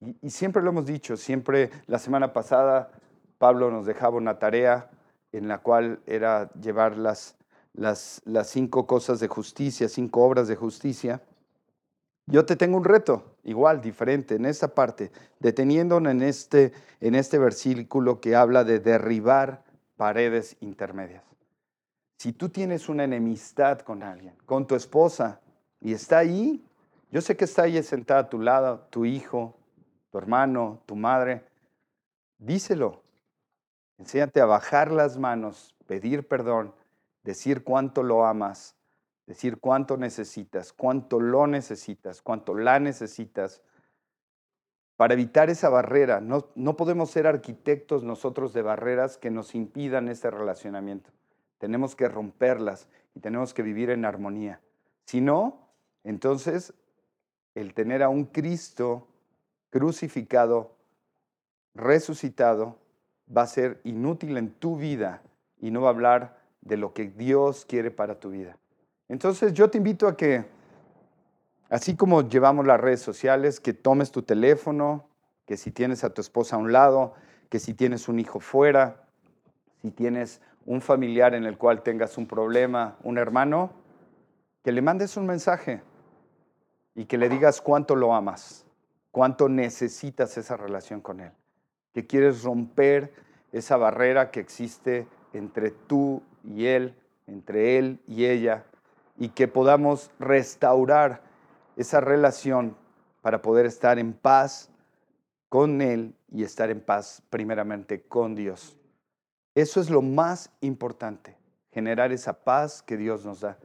Y, 0.01 0.17
y 0.21 0.31
siempre 0.31 0.61
lo 0.63 0.71
hemos 0.71 0.85
dicho, 0.85 1.15
siempre 1.15 1.69
la 1.87 1.97
semana 1.97 2.33
pasada 2.33 2.91
Pablo 3.37 3.71
nos 3.71 3.85
dejaba 3.85 4.17
una 4.17 4.37
tarea 4.37 4.89
en 5.31 5.47
la 5.47 5.59
cual 5.59 6.01
era 6.05 6.51
llevar 6.55 6.97
las, 6.97 7.37
las, 7.71 8.21
las 8.25 8.49
cinco 8.49 8.85
cosas 8.85 9.21
de 9.21 9.29
justicia, 9.29 9.87
cinco 9.87 10.25
obras 10.25 10.49
de 10.49 10.57
justicia. 10.57 11.21
Yo 12.31 12.45
te 12.45 12.55
tengo 12.55 12.77
un 12.77 12.83
reto, 12.83 13.23
igual, 13.43 13.81
diferente, 13.81 14.35
en 14.35 14.45
esta 14.45 14.67
parte, 14.67 15.11
deteniéndonos 15.39 16.11
en 16.11 16.21
este, 16.21 16.73
en 17.01 17.15
este 17.15 17.39
versículo 17.39 18.21
que 18.21 18.35
habla 18.35 18.63
de 18.63 18.79
derribar 18.79 19.63
paredes 19.97 20.55
intermedias. 20.59 21.23
Si 22.19 22.31
tú 22.31 22.49
tienes 22.49 22.87
una 22.87 23.03
enemistad 23.03 23.79
con 23.79 24.03
alguien, 24.03 24.35
con 24.45 24.67
tu 24.67 24.75
esposa, 24.75 25.41
y 25.81 25.93
está 25.93 26.19
ahí, 26.19 26.63
yo 27.09 27.19
sé 27.21 27.35
que 27.35 27.45
está 27.45 27.63
ahí 27.63 27.81
sentada 27.81 28.19
a 28.19 28.29
tu 28.29 28.39
lado, 28.39 28.81
tu 28.91 29.05
hijo, 29.05 29.55
tu 30.11 30.19
hermano, 30.19 30.83
tu 30.85 30.95
madre, 30.95 31.43
díselo. 32.37 33.01
Enséñate 33.97 34.39
a 34.39 34.45
bajar 34.45 34.91
las 34.91 35.17
manos, 35.17 35.73
pedir 35.87 36.27
perdón, 36.27 36.75
decir 37.23 37.63
cuánto 37.63 38.03
lo 38.03 38.25
amas 38.25 38.75
decir 39.29 39.59
cuánto 39.59 39.95
necesitas, 39.95 40.73
cuánto 40.73 41.19
lo 41.19 41.45
necesitas, 41.45 42.23
cuánto 42.23 42.55
la 42.55 42.79
necesitas, 42.79 43.61
para 44.95 45.13
evitar 45.13 45.51
esa 45.51 45.69
barrera. 45.69 46.19
No, 46.19 46.47
no 46.55 46.75
podemos 46.75 47.11
ser 47.11 47.27
arquitectos 47.27 48.03
nosotros 48.03 48.53
de 48.53 48.63
barreras 48.63 49.17
que 49.17 49.29
nos 49.29 49.53
impidan 49.53 50.09
ese 50.09 50.31
relacionamiento. 50.31 51.11
Tenemos 51.59 51.95
que 51.95 52.09
romperlas 52.09 52.87
y 53.13 53.19
tenemos 53.19 53.53
que 53.53 53.61
vivir 53.61 53.91
en 53.91 54.03
armonía. 54.03 54.61
Si 55.05 55.21
no, 55.21 55.69
entonces 56.03 56.73
el 57.53 57.75
tener 57.75 58.01
a 58.01 58.09
un 58.09 58.25
Cristo 58.25 59.07
crucificado, 59.69 60.75
resucitado, 61.75 62.79
va 63.29 63.43
a 63.43 63.47
ser 63.47 63.79
inútil 63.83 64.37
en 64.37 64.49
tu 64.53 64.75
vida 64.75 65.21
y 65.59 65.69
no 65.69 65.81
va 65.81 65.89
a 65.89 65.91
hablar 65.91 66.41
de 66.61 66.77
lo 66.77 66.95
que 66.95 67.09
Dios 67.09 67.63
quiere 67.65 67.91
para 67.91 68.19
tu 68.19 68.31
vida. 68.31 68.57
Entonces 69.09 69.53
yo 69.53 69.69
te 69.69 69.79
invito 69.79 70.07
a 70.07 70.15
que, 70.15 70.45
así 71.69 71.95
como 71.95 72.29
llevamos 72.29 72.65
las 72.65 72.79
redes 72.79 73.01
sociales, 73.01 73.59
que 73.59 73.73
tomes 73.73 74.11
tu 74.11 74.21
teléfono, 74.21 75.09
que 75.45 75.57
si 75.57 75.71
tienes 75.71 76.03
a 76.03 76.13
tu 76.13 76.21
esposa 76.21 76.55
a 76.55 76.59
un 76.59 76.71
lado, 76.71 77.15
que 77.49 77.59
si 77.59 77.73
tienes 77.73 78.07
un 78.07 78.19
hijo 78.19 78.39
fuera, 78.39 79.07
si 79.81 79.89
tienes 79.89 80.41
un 80.65 80.81
familiar 80.81 81.33
en 81.33 81.45
el 81.45 81.57
cual 81.57 81.81
tengas 81.81 82.17
un 82.19 82.27
problema, 82.27 82.97
un 83.03 83.17
hermano, 83.17 83.71
que 84.63 84.71
le 84.71 84.83
mandes 84.83 85.17
un 85.17 85.25
mensaje 85.25 85.81
y 86.93 87.05
que 87.05 87.17
le 87.17 87.29
digas 87.29 87.61
cuánto 87.61 87.95
lo 87.95 88.13
amas, 88.13 88.65
cuánto 89.09 89.49
necesitas 89.49 90.37
esa 90.37 90.55
relación 90.55 91.01
con 91.01 91.21
él, 91.21 91.31
que 91.93 92.05
quieres 92.05 92.43
romper 92.43 93.11
esa 93.51 93.77
barrera 93.77 94.29
que 94.29 94.39
existe 94.39 95.07
entre 95.33 95.71
tú 95.71 96.21
y 96.43 96.67
él, 96.67 96.95
entre 97.25 97.79
él 97.79 97.99
y 98.05 98.25
ella, 98.25 98.65
y 99.19 99.29
que 99.29 99.47
podamos 99.47 100.09
restaurar 100.17 101.21
esa 101.75 101.99
relación 101.99 102.75
para 103.21 103.41
poder 103.41 103.65
estar 103.65 103.99
en 103.99 104.13
paz 104.13 104.69
con 105.49 105.81
Él 105.81 106.15
y 106.31 106.43
estar 106.43 106.69
en 106.69 106.79
paz 106.79 107.21
primeramente 107.29 108.01
con 108.01 108.35
Dios. 108.35 108.77
Eso 109.55 109.81
es 109.81 109.89
lo 109.89 110.01
más 110.01 110.51
importante, 110.61 111.35
generar 111.71 112.11
esa 112.11 112.33
paz 112.33 112.81
que 112.81 112.97
Dios 112.97 113.25
nos 113.25 113.41
da. 113.41 113.57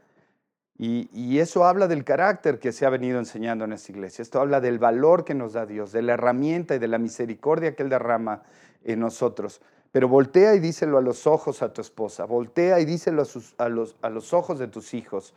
Y, 0.77 1.38
eso 1.38 1.64
habla 1.64 1.87
del 1.87 2.03
carácter 2.03 2.59
que 2.59 2.73
se 2.73 2.85
ha 2.85 2.90
venido 2.90 3.21
enseñando 3.21 3.64
en 3.64 3.73
esta 3.73 3.93
iglesia. 3.93 4.23
Esto 4.23 4.40
habla 4.40 4.61
del 4.61 4.81
valor 4.81 5.25
que 5.25 5.35
nos 5.35 5.53
da 5.53 5.67
Dios, 5.67 5.93
de 5.93 6.03
la 6.03 6.14
herramienta 6.14 6.75
y 6.75 6.81
de 6.81 6.88
la 6.88 6.99
misericordia 6.99 7.77
que 7.77 7.85
Él 7.85 7.90
derrama 7.90 8.43
en 8.83 8.99
nosotros. 8.99 9.61
Pero 9.95 10.09
voltea 10.09 10.57
y 10.57 10.59
díselo 10.59 10.99
a 10.99 11.01
los 11.01 11.25
ojos 11.25 11.63
a 11.63 11.73
tu 11.73 11.81
esposa, 11.81 12.25
voltea 12.25 12.81
y 12.81 12.85
díselo 12.85 13.23
a, 13.59 13.69
los, 13.69 13.95
a 14.03 14.11
los 14.11 14.33
ojos 14.33 14.59
de 14.59 14.67
tus 14.67 14.93
hijos. 14.93 15.35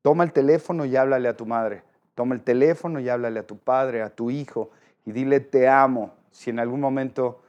Toma 0.00 0.22
el 0.22 0.32
teléfono 0.32 0.84
y 0.84 0.94
háblale 0.94 1.26
a 1.26 1.36
tu 1.36 1.44
madre. 1.44 1.82
Toma 2.14 2.36
el 2.36 2.42
teléfono 2.42 3.00
y 3.00 3.08
háblale 3.08 3.40
a 3.40 3.46
tu 3.48 3.58
padre, 3.58 4.02
a 4.02 4.10
tu 4.10 4.30
hijo, 4.30 4.70
y 5.04 5.10
dile 5.10 5.40
te 5.40 5.66
amo. 5.66 6.14
Si 6.30 6.50
en 6.50 6.60
algún 6.60 6.78
momento 6.78 7.40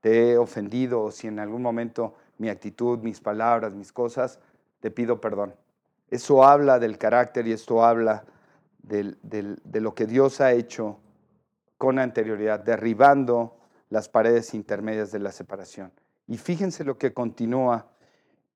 te 0.00 0.30
he 0.30 0.38
ofendido 0.38 1.02
o 1.02 1.10
si 1.10 1.26
en 1.26 1.40
algún 1.40 1.62
momento 1.62 2.14
mi 2.38 2.48
actitud, 2.48 3.00
mis 3.00 3.20
palabras, 3.20 3.74
mis 3.74 3.92
cosas, 3.92 4.38
te 4.78 4.92
pido 4.92 5.20
perdón. 5.20 5.52
Eso 6.12 6.44
habla 6.44 6.78
del 6.78 6.96
carácter 6.96 7.48
y 7.48 7.52
esto 7.54 7.84
habla 7.84 8.22
de 8.84 9.80
lo 9.80 9.96
que 9.96 10.06
Dios 10.06 10.40
ha 10.40 10.52
hecho 10.52 11.00
con 11.76 11.98
anterioridad, 11.98 12.60
derribando 12.60 13.56
las 13.90 14.08
paredes 14.08 14.54
intermedias 14.54 15.10
de 15.10 15.18
la 15.18 15.32
separación. 15.32 15.90
Y 16.26 16.38
fíjense 16.38 16.84
lo 16.84 16.96
que 16.98 17.12
continúa 17.12 17.86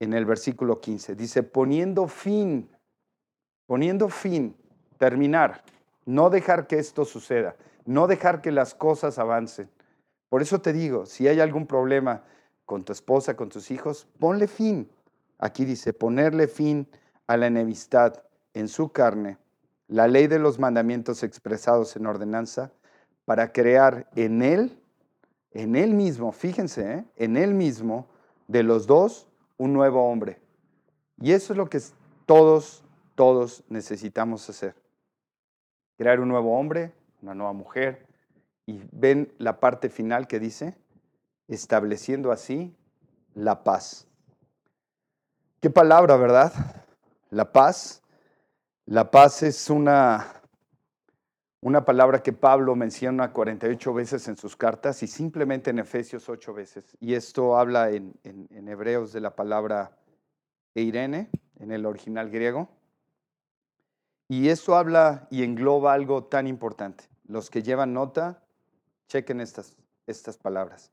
en 0.01 0.13
el 0.13 0.25
versículo 0.25 0.81
15. 0.81 1.15
Dice, 1.15 1.43
poniendo 1.43 2.07
fin, 2.09 2.69
poniendo 3.67 4.09
fin, 4.09 4.57
terminar, 4.97 5.63
no 6.07 6.31
dejar 6.31 6.67
que 6.67 6.79
esto 6.79 7.05
suceda, 7.05 7.57
no 7.85 8.07
dejar 8.07 8.41
que 8.41 8.53
las 8.53 8.75
cosas 8.75 9.19
avancen. 9.19 9.69
Por 10.29 10.43
eso 10.43 10.61
te 10.61 10.73
digo, 10.73 11.07
si 11.07 11.29
hay 11.29 11.41
algún 11.41 11.67
problema 11.67 12.23
con 12.65 12.85
tu 12.85 12.93
esposa, 12.93 13.37
con 13.37 13.49
tus 13.49 13.71
hijos, 13.71 14.07
ponle 14.19 14.47
fin. 14.47 14.91
Aquí 15.39 15.65
dice, 15.65 15.93
ponerle 15.93 16.49
fin 16.49 16.89
a 17.27 17.37
la 17.37 17.47
enemistad 17.47 18.23
en 18.55 18.69
su 18.69 18.91
carne, 18.91 19.39
la 19.87 20.09
ley 20.09 20.27
de 20.27 20.39
los 20.39 20.59
mandamientos 20.59 21.23
expresados 21.23 21.97
en 21.97 22.07
ordenanza, 22.07 22.73
para 23.25 23.53
crear 23.53 24.09
en 24.17 24.43
él 24.43 24.83
en 25.53 25.77
él 25.77 25.95
mismo, 25.95 26.33
fíjense, 26.33 26.93
¿eh? 26.93 27.05
en 27.17 27.37
él 27.37 27.55
mismo, 27.55 28.07
de 28.47 28.63
los 28.63 28.87
dos, 28.87 29.29
un 29.57 29.73
nuevo 29.73 30.11
hombre. 30.11 30.41
Y 31.21 31.33
eso 31.33 31.53
es 31.53 31.57
lo 31.57 31.69
que 31.69 31.81
todos, 32.27 32.85
todos 33.15 33.65
necesitamos 33.69 34.49
hacer. 34.49 34.75
Crear 35.97 36.21
un 36.21 36.29
nuevo 36.29 36.59
hombre, 36.59 36.93
una 37.23 37.35
nueva 37.35 37.53
mujer. 37.53 38.07
Y 38.67 38.83
ven 38.93 39.33
la 39.39 39.59
parte 39.61 39.89
final 39.89 40.29
que 40.29 40.39
dice, 40.39 40.77
estableciendo 41.49 42.31
así 42.31 42.77
la 43.35 43.65
paz. 43.65 44.07
Qué 45.61 45.71
palabra, 45.71 46.17
¿verdad? 46.17 46.53
La 47.31 47.53
paz. 47.53 48.03
La 48.85 49.11
paz 49.11 49.43
es 49.43 49.69
una 49.71 50.38
una 51.61 51.85
palabra 51.85 52.23
que 52.23 52.33
Pablo 52.33 52.77
menciona 52.77 53.33
48 53.33 53.93
veces 53.93 54.29
en 54.29 54.37
sus 54.37 54.55
cartas 54.57 55.03
y 55.03 55.09
simplemente 55.09 55.71
en 55.71 55.81
Efesios 55.81 56.29
8 56.29 56.55
veces. 56.55 56.97
Y 57.01 57.15
esto 57.15 57.57
habla 57.57 57.91
en, 57.91 58.15
hebreos 58.69 59.13
de 59.13 59.21
la 59.21 59.35
palabra 59.35 59.91
eirene, 60.75 61.31
en 61.59 61.73
el 61.73 61.85
original 61.85 62.31
griego. 62.31 62.69
Y 64.29 64.51
esto 64.51 64.77
habla 64.77 65.27
y 65.31 65.43
engloba 65.43 65.95
algo 65.95 66.25
tan 66.25 66.47
importante. 66.47 67.05
Los 67.27 67.51
que 67.51 67.63
llevan 67.63 67.93
nota, 67.93 68.41
chequen 69.09 69.41
estas, 69.41 69.77
estas 70.07 70.37
palabras. 70.37 70.93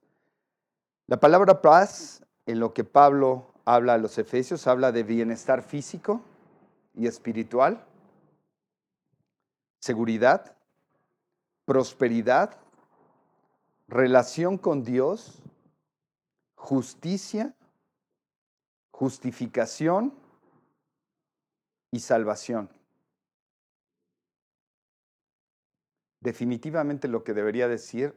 La 1.06 1.20
palabra 1.20 1.62
paz, 1.62 2.26
en 2.48 2.60
lo 2.60 2.74
que 2.74 2.84
Pablo 2.84 3.54
habla 3.66 3.94
a 3.94 3.98
los 4.00 4.18
efesios, 4.18 4.66
habla 4.66 4.92
de 4.92 5.04
bienestar 5.04 5.62
físico 5.62 6.22
y 6.96 7.06
espiritual, 7.06 7.86
seguridad, 9.80 10.55
prosperidad, 11.66 12.58
relación 13.88 14.58
con 14.58 14.84
Dios, 14.84 15.42
justicia, 16.56 17.56
justificación 18.92 20.14
y 21.92 22.00
salvación. 22.00 22.70
Definitivamente 26.22 27.08
lo 27.08 27.24
que 27.24 27.34
debería 27.34 27.68
decir 27.68 28.16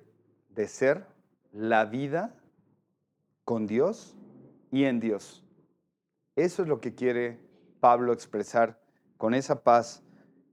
de 0.50 0.68
ser 0.68 1.06
la 1.52 1.84
vida 1.84 2.34
con 3.44 3.66
Dios 3.66 4.16
y 4.70 4.84
en 4.84 5.00
Dios. 5.00 5.44
Eso 6.36 6.62
es 6.62 6.68
lo 6.68 6.80
que 6.80 6.94
quiere 6.94 7.40
Pablo 7.80 8.12
expresar 8.12 8.80
con 9.16 9.34
esa 9.34 9.62
paz 9.62 10.02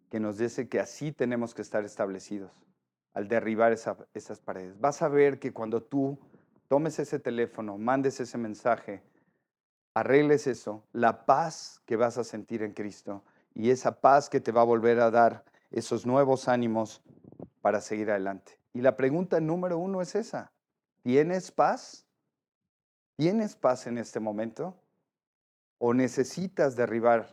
que 0.09 0.19
nos 0.19 0.37
dice 0.37 0.67
que 0.67 0.79
así 0.79 1.11
tenemos 1.11 1.53
que 1.53 1.61
estar 1.61 1.85
establecidos 1.85 2.64
al 3.15 3.29
derribar 3.29 3.71
esas 3.71 4.39
paredes. 4.41 4.79
Vas 4.79 5.01
a 5.01 5.07
ver 5.07 5.39
que 5.39 5.53
cuando 5.53 5.81
tú 5.81 6.19
tomes 6.67 6.99
ese 6.99 7.17
teléfono, 7.17 7.77
mandes 7.77 8.19
ese 8.19 8.37
mensaje, 8.37 9.01
arregles 9.93 10.47
eso, 10.47 10.83
la 10.91 11.25
paz 11.25 11.81
que 11.85 11.95
vas 11.95 12.17
a 12.17 12.25
sentir 12.25 12.61
en 12.61 12.73
Cristo 12.73 13.23
y 13.53 13.69
esa 13.69 14.01
paz 14.01 14.29
que 14.29 14.41
te 14.41 14.51
va 14.51 14.61
a 14.61 14.65
volver 14.65 14.99
a 14.99 15.09
dar 15.09 15.45
esos 15.71 16.05
nuevos 16.05 16.49
ánimos 16.49 17.01
para 17.61 17.79
seguir 17.79 18.11
adelante. 18.11 18.59
Y 18.73 18.81
la 18.81 18.97
pregunta 18.97 19.39
número 19.39 19.77
uno 19.77 20.01
es 20.01 20.13
esa. 20.15 20.51
¿Tienes 21.01 21.51
paz? 21.51 22.05
¿Tienes 23.15 23.55
paz 23.55 23.87
en 23.87 23.97
este 23.97 24.19
momento? 24.19 24.75
¿O 25.77 25.93
necesitas 25.93 26.75
derribar 26.75 27.27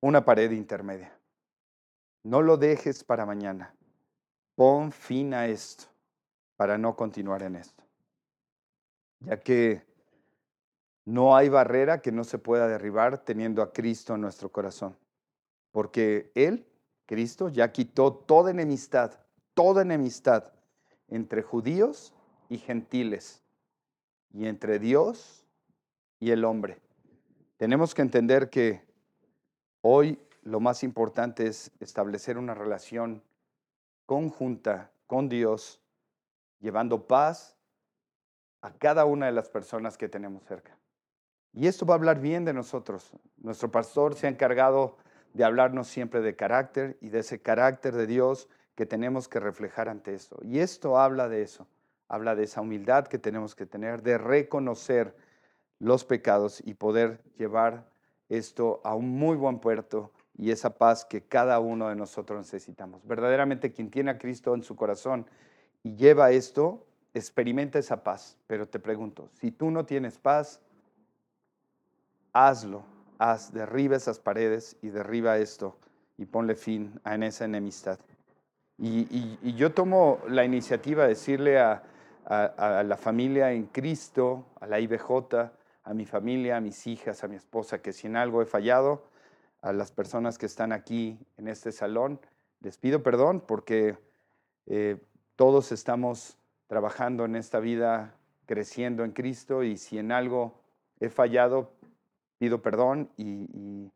una 0.00 0.24
pared 0.24 0.50
intermedia? 0.52 1.15
No 2.26 2.42
lo 2.42 2.56
dejes 2.56 3.04
para 3.04 3.24
mañana. 3.24 3.72
Pon 4.56 4.90
fin 4.90 5.32
a 5.32 5.46
esto 5.46 5.84
para 6.56 6.76
no 6.76 6.96
continuar 6.96 7.44
en 7.44 7.54
esto. 7.54 7.84
Ya 9.20 9.38
que 9.38 9.86
no 11.04 11.36
hay 11.36 11.48
barrera 11.48 12.02
que 12.02 12.10
no 12.10 12.24
se 12.24 12.38
pueda 12.38 12.66
derribar 12.66 13.18
teniendo 13.18 13.62
a 13.62 13.72
Cristo 13.72 14.16
en 14.16 14.22
nuestro 14.22 14.50
corazón. 14.50 14.96
Porque 15.70 16.32
Él, 16.34 16.66
Cristo, 17.06 17.48
ya 17.48 17.70
quitó 17.70 18.12
toda 18.12 18.50
enemistad, 18.50 19.12
toda 19.54 19.82
enemistad 19.82 20.52
entre 21.06 21.42
judíos 21.42 22.12
y 22.48 22.58
gentiles, 22.58 23.44
y 24.32 24.46
entre 24.48 24.80
Dios 24.80 25.46
y 26.18 26.32
el 26.32 26.44
hombre. 26.44 26.80
Tenemos 27.56 27.94
que 27.94 28.02
entender 28.02 28.50
que 28.50 28.84
hoy 29.80 30.18
lo 30.46 30.60
más 30.60 30.84
importante 30.84 31.48
es 31.48 31.72
establecer 31.80 32.38
una 32.38 32.54
relación 32.54 33.24
conjunta 34.06 34.92
con 35.08 35.28
Dios, 35.28 35.82
llevando 36.60 37.08
paz 37.08 37.56
a 38.60 38.72
cada 38.72 39.06
una 39.06 39.26
de 39.26 39.32
las 39.32 39.48
personas 39.48 39.98
que 39.98 40.08
tenemos 40.08 40.44
cerca. 40.44 40.78
Y 41.52 41.66
esto 41.66 41.84
va 41.84 41.94
a 41.94 41.96
hablar 41.96 42.20
bien 42.20 42.44
de 42.44 42.52
nosotros. 42.52 43.10
Nuestro 43.38 43.72
pastor 43.72 44.14
se 44.14 44.28
ha 44.28 44.30
encargado 44.30 44.96
de 45.34 45.42
hablarnos 45.42 45.88
siempre 45.88 46.20
de 46.20 46.36
carácter 46.36 46.96
y 47.00 47.08
de 47.08 47.20
ese 47.20 47.42
carácter 47.42 47.96
de 47.96 48.06
Dios 48.06 48.48
que 48.76 48.86
tenemos 48.86 49.26
que 49.26 49.40
reflejar 49.40 49.88
ante 49.88 50.14
esto. 50.14 50.38
Y 50.42 50.60
esto 50.60 50.96
habla 50.96 51.28
de 51.28 51.42
eso, 51.42 51.66
habla 52.06 52.36
de 52.36 52.44
esa 52.44 52.60
humildad 52.60 53.08
que 53.08 53.18
tenemos 53.18 53.56
que 53.56 53.66
tener, 53.66 54.00
de 54.00 54.16
reconocer 54.16 55.16
los 55.80 56.04
pecados 56.04 56.62
y 56.64 56.74
poder 56.74 57.20
llevar 57.36 57.90
esto 58.28 58.80
a 58.84 58.94
un 58.94 59.10
muy 59.10 59.36
buen 59.36 59.58
puerto 59.58 60.12
y 60.38 60.50
esa 60.50 60.76
paz 60.76 61.04
que 61.04 61.22
cada 61.22 61.58
uno 61.60 61.88
de 61.88 61.96
nosotros 61.96 62.38
necesitamos. 62.38 63.06
Verdaderamente 63.06 63.72
quien 63.72 63.90
tiene 63.90 64.10
a 64.10 64.18
Cristo 64.18 64.54
en 64.54 64.62
su 64.62 64.76
corazón 64.76 65.26
y 65.82 65.96
lleva 65.96 66.30
esto, 66.30 66.84
experimenta 67.14 67.78
esa 67.78 68.02
paz. 68.02 68.36
Pero 68.46 68.68
te 68.68 68.78
pregunto, 68.78 69.28
si 69.32 69.50
tú 69.50 69.70
no 69.70 69.86
tienes 69.86 70.18
paz, 70.18 70.60
hazlo, 72.32 72.84
haz, 73.18 73.52
derriba 73.52 73.96
esas 73.96 74.18
paredes 74.18 74.76
y 74.82 74.88
derriba 74.88 75.38
esto 75.38 75.78
y 76.18 76.26
ponle 76.26 76.54
fin 76.54 77.00
a 77.04 77.14
esa 77.16 77.44
enemistad. 77.44 77.98
Y, 78.78 79.54
yo 79.54 79.72
tomo 79.72 80.20
la 80.28 80.44
iniciativa 80.44 81.04
de 81.04 81.10
decirle 81.10 81.58
a, 81.58 81.82
la 82.28 82.96
familia 82.98 83.52
en 83.52 83.66
Cristo, 83.66 84.44
a 84.60 84.66
la 84.66 84.80
IBJ, 84.80 85.10
a 85.84 85.94
mi 85.94 86.04
familia, 86.04 86.56
a 86.56 86.60
mis 86.60 86.86
hijas, 86.86 87.22
a 87.22 87.28
mi 87.28 87.36
esposa, 87.36 87.80
que 87.80 87.92
si 87.92 88.08
en 88.08 88.16
algo 88.16 88.42
he 88.42 88.46
fallado, 88.46 89.04
a 89.66 89.72
las 89.72 89.90
personas 89.90 90.38
que 90.38 90.46
están 90.46 90.70
aquí 90.70 91.18
en 91.38 91.48
este 91.48 91.72
salón, 91.72 92.20
les 92.60 92.78
pido 92.78 93.02
perdón 93.02 93.42
porque 93.44 93.98
eh, 94.66 94.96
todos 95.34 95.72
estamos 95.72 96.38
trabajando 96.68 97.24
en 97.24 97.34
esta 97.34 97.58
vida, 97.58 98.14
creciendo 98.46 99.02
en 99.02 99.10
Cristo 99.10 99.64
y 99.64 99.76
si 99.76 99.98
en 99.98 100.12
algo 100.12 100.62
he 101.00 101.08
fallado, 101.08 101.72
pido 102.38 102.62
perdón 102.62 103.10
y, 103.16 103.90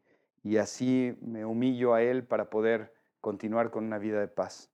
así 0.59 1.17
me 1.21 1.45
humillo 1.45 1.95
a 1.95 2.03
Él 2.03 2.25
para 2.25 2.51
poder 2.51 2.93
continuar 3.21 3.71
con 3.71 3.85
una 3.85 3.99
vida 3.99 4.19
de 4.19 4.27
paz. 4.27 4.71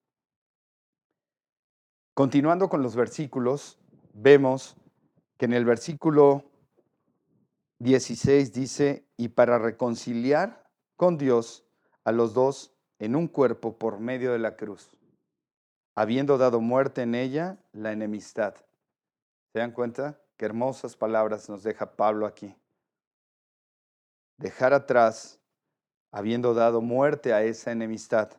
Continuando 2.14 2.70
con 2.70 2.82
los 2.82 2.96
versículos, 2.96 3.78
vemos 4.14 4.78
que 5.36 5.44
en 5.44 5.52
el 5.52 5.66
versículo 5.66 6.44
16 7.80 8.54
dice, 8.54 9.04
y 9.18 9.28
para 9.28 9.58
reconciliar 9.58 10.65
con 10.96 11.18
Dios 11.18 11.64
a 12.04 12.12
los 12.12 12.34
dos 12.34 12.74
en 12.98 13.14
un 13.16 13.28
cuerpo 13.28 13.78
por 13.78 14.00
medio 14.00 14.32
de 14.32 14.38
la 14.38 14.56
cruz, 14.56 14.96
habiendo 15.94 16.38
dado 16.38 16.60
muerte 16.60 17.02
en 17.02 17.14
ella 17.14 17.58
la 17.72 17.92
enemistad. 17.92 18.54
¿Se 19.52 19.60
dan 19.60 19.72
cuenta? 19.72 20.20
Qué 20.36 20.44
hermosas 20.44 20.96
palabras 20.96 21.48
nos 21.48 21.62
deja 21.62 21.96
Pablo 21.96 22.26
aquí 22.26 22.54
dejar 24.38 24.74
atrás, 24.74 25.40
habiendo 26.12 26.54
dado 26.54 26.80
muerte 26.80 27.32
a 27.32 27.42
esa 27.42 27.72
enemistad, 27.72 28.30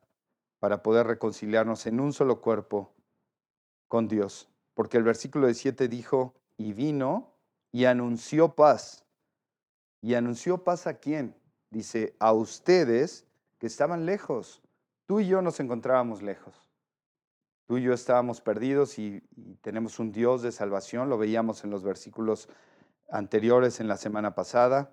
para 0.59 0.81
poder 0.81 1.07
reconciliarnos 1.07 1.85
en 1.85 1.99
un 1.99 2.13
solo 2.13 2.41
cuerpo 2.41 2.95
con 3.87 4.07
Dios. 4.07 4.49
Porque 4.73 4.97
el 4.97 5.03
versículo 5.03 5.47
17 5.47 5.87
dijo, 5.87 6.33
y 6.57 6.73
vino 6.73 7.35
y 7.71 7.85
anunció 7.85 8.55
paz. 8.55 9.05
¿Y 10.01 10.15
anunció 10.15 10.63
paz 10.63 10.87
a 10.87 10.99
quién? 10.99 11.35
Dice, 11.69 12.15
a 12.19 12.33
ustedes 12.33 13.25
que 13.59 13.67
estaban 13.67 14.05
lejos. 14.05 14.61
Tú 15.05 15.19
y 15.19 15.27
yo 15.27 15.41
nos 15.41 15.59
encontrábamos 15.59 16.21
lejos. 16.21 16.55
Tú 17.65 17.77
y 17.77 17.83
yo 17.83 17.93
estábamos 17.93 18.41
perdidos 18.41 18.97
y, 18.99 19.21
tenemos 19.61 19.99
un 19.99 20.11
Dios 20.11 20.41
de 20.41 20.51
salvación. 20.51 21.09
Lo 21.09 21.17
veíamos 21.17 21.63
en 21.63 21.69
los 21.69 21.83
versículos 21.83 22.47
anteriores 23.09 23.79
en 23.79 23.87
la 23.87 23.97
semana 23.97 24.35
pasada 24.35 24.91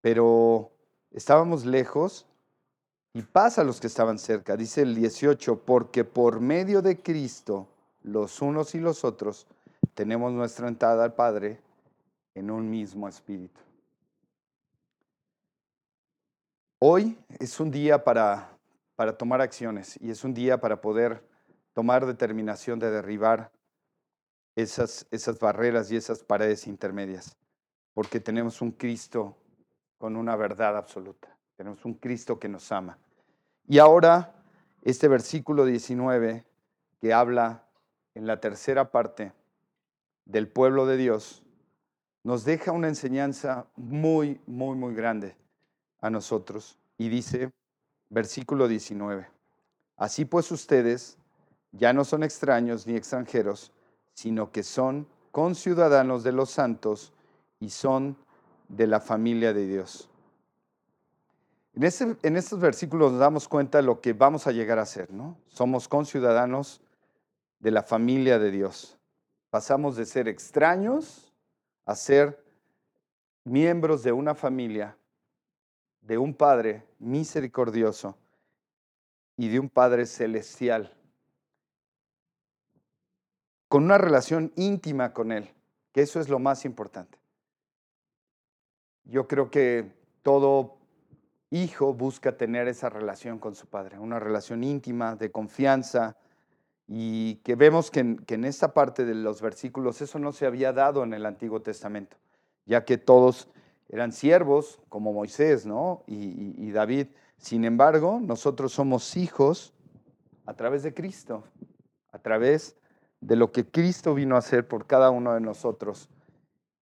pero 0.00 0.72
estábamos 1.12 1.64
lejos 1.64 2.26
y 3.12 3.22
pasa 3.22 3.62
a 3.62 3.64
los 3.64 3.80
que 3.80 3.86
estaban 3.86 4.18
cerca. 4.18 4.56
Dice 4.56 4.82
el 4.82 4.94
18, 4.94 5.60
porque 5.64 6.04
por 6.04 6.40
medio 6.40 6.82
de 6.82 7.00
Cristo, 7.00 7.68
los 8.02 8.40
unos 8.40 8.74
y 8.74 8.80
los 8.80 9.04
otros, 9.04 9.46
tenemos 9.94 10.32
nuestra 10.32 10.68
entrada 10.68 11.04
al 11.04 11.14
Padre 11.14 11.60
en 12.34 12.50
un 12.50 12.70
mismo 12.70 13.08
espíritu. 13.08 13.60
Hoy 16.82 17.18
es 17.38 17.60
un 17.60 17.70
día 17.70 18.04
para, 18.04 18.56
para 18.96 19.18
tomar 19.18 19.42
acciones 19.42 19.98
y 20.00 20.10
es 20.10 20.24
un 20.24 20.32
día 20.32 20.62
para 20.62 20.80
poder 20.80 21.22
tomar 21.74 22.06
determinación 22.06 22.78
de 22.78 22.90
derribar 22.90 23.52
esas, 24.56 25.06
esas 25.10 25.38
barreras 25.38 25.92
y 25.92 25.96
esas 25.96 26.24
paredes 26.24 26.66
intermedias, 26.66 27.36
porque 27.92 28.18
tenemos 28.18 28.62
un 28.62 28.70
Cristo 28.70 29.36
con 29.98 30.16
una 30.16 30.36
verdad 30.36 30.74
absoluta. 30.78 31.36
Tenemos 31.54 31.84
un 31.84 31.92
Cristo 31.92 32.38
que 32.38 32.48
nos 32.48 32.72
ama. 32.72 32.96
Y 33.68 33.78
ahora, 33.78 34.32
este 34.80 35.06
versículo 35.06 35.66
19 35.66 36.46
que 36.98 37.12
habla 37.12 37.66
en 38.14 38.26
la 38.26 38.40
tercera 38.40 38.90
parte 38.90 39.34
del 40.24 40.48
pueblo 40.48 40.86
de 40.86 40.96
Dios, 40.96 41.42
nos 42.24 42.46
deja 42.46 42.72
una 42.72 42.88
enseñanza 42.88 43.66
muy, 43.76 44.40
muy, 44.46 44.76
muy 44.76 44.94
grande 44.94 45.39
a 46.00 46.10
nosotros. 46.10 46.78
Y 46.98 47.08
dice, 47.08 47.50
versículo 48.08 48.68
19, 48.68 49.28
así 49.96 50.24
pues 50.24 50.50
ustedes 50.50 51.16
ya 51.72 51.92
no 51.92 52.04
son 52.04 52.22
extraños 52.22 52.86
ni 52.86 52.96
extranjeros, 52.96 53.72
sino 54.14 54.50
que 54.50 54.62
son 54.62 55.06
conciudadanos 55.30 56.24
de 56.24 56.32
los 56.32 56.50
santos 56.50 57.12
y 57.60 57.70
son 57.70 58.16
de 58.68 58.86
la 58.86 59.00
familia 59.00 59.52
de 59.52 59.66
Dios. 59.66 60.08
En, 61.74 62.18
en 62.22 62.36
estos 62.36 62.60
versículos 62.60 63.12
nos 63.12 63.20
damos 63.20 63.48
cuenta 63.48 63.78
de 63.78 63.84
lo 63.84 64.00
que 64.00 64.12
vamos 64.12 64.46
a 64.46 64.52
llegar 64.52 64.78
a 64.78 64.86
ser, 64.86 65.12
¿no? 65.12 65.36
Somos 65.48 65.86
conciudadanos 65.86 66.80
de 67.60 67.70
la 67.70 67.82
familia 67.82 68.38
de 68.38 68.50
Dios. 68.50 68.98
Pasamos 69.50 69.96
de 69.96 70.06
ser 70.06 70.28
extraños 70.28 71.32
a 71.84 71.94
ser 71.94 72.42
miembros 73.44 74.02
de 74.02 74.12
una 74.12 74.34
familia, 74.34 74.96
de 76.02 76.18
un 76.18 76.34
Padre 76.34 76.86
misericordioso 76.98 78.16
y 79.36 79.48
de 79.48 79.58
un 79.58 79.68
Padre 79.68 80.06
celestial, 80.06 80.96
con 83.68 83.84
una 83.84 83.98
relación 83.98 84.52
íntima 84.56 85.12
con 85.12 85.32
Él, 85.32 85.50
que 85.92 86.02
eso 86.02 86.20
es 86.20 86.28
lo 86.28 86.38
más 86.38 86.64
importante. 86.64 87.18
Yo 89.04 89.26
creo 89.26 89.50
que 89.50 89.92
todo 90.22 90.78
hijo 91.50 91.94
busca 91.94 92.36
tener 92.36 92.68
esa 92.68 92.88
relación 92.88 93.38
con 93.38 93.54
su 93.54 93.66
padre, 93.66 93.98
una 93.98 94.20
relación 94.20 94.62
íntima, 94.62 95.16
de 95.16 95.30
confianza, 95.30 96.16
y 96.86 97.36
que 97.36 97.54
vemos 97.54 97.90
que 97.90 98.00
en, 98.00 98.44
esta 98.44 98.74
parte 98.74 99.04
de 99.04 99.14
los 99.14 99.40
versículos 99.40 100.00
eso 100.00 100.18
no 100.18 100.32
se 100.32 100.46
había 100.46 100.72
dado 100.72 101.04
en 101.04 101.14
el 101.14 101.24
Antiguo 101.24 101.62
Testamento, 101.62 102.16
ya 102.66 102.84
que 102.84 102.98
todos 102.98 103.48
eran 103.90 104.12
siervos, 104.12 104.80
como 104.88 105.12
Moisés, 105.12 105.66
¿no? 105.66 106.04
Y, 106.06 106.70
David 106.70 107.08
Sin 107.38 107.64
embargo, 107.64 108.20
nosotros 108.20 108.72
somos 108.72 109.16
hijos 109.16 109.72
a 110.46 110.54
través 110.54 110.82
de 110.82 110.94
Cristo, 110.94 111.44
a 112.12 112.18
través 112.18 112.76
de 113.20 113.34
lo 113.34 113.50
que 113.50 113.68
Cristo 113.68 114.14
vino 114.14 114.36
a 114.36 114.38
hacer 114.38 114.68
por 114.68 114.86
cada 114.86 115.10
uno 115.10 115.34
de 115.34 115.40
nosotros. 115.40 116.08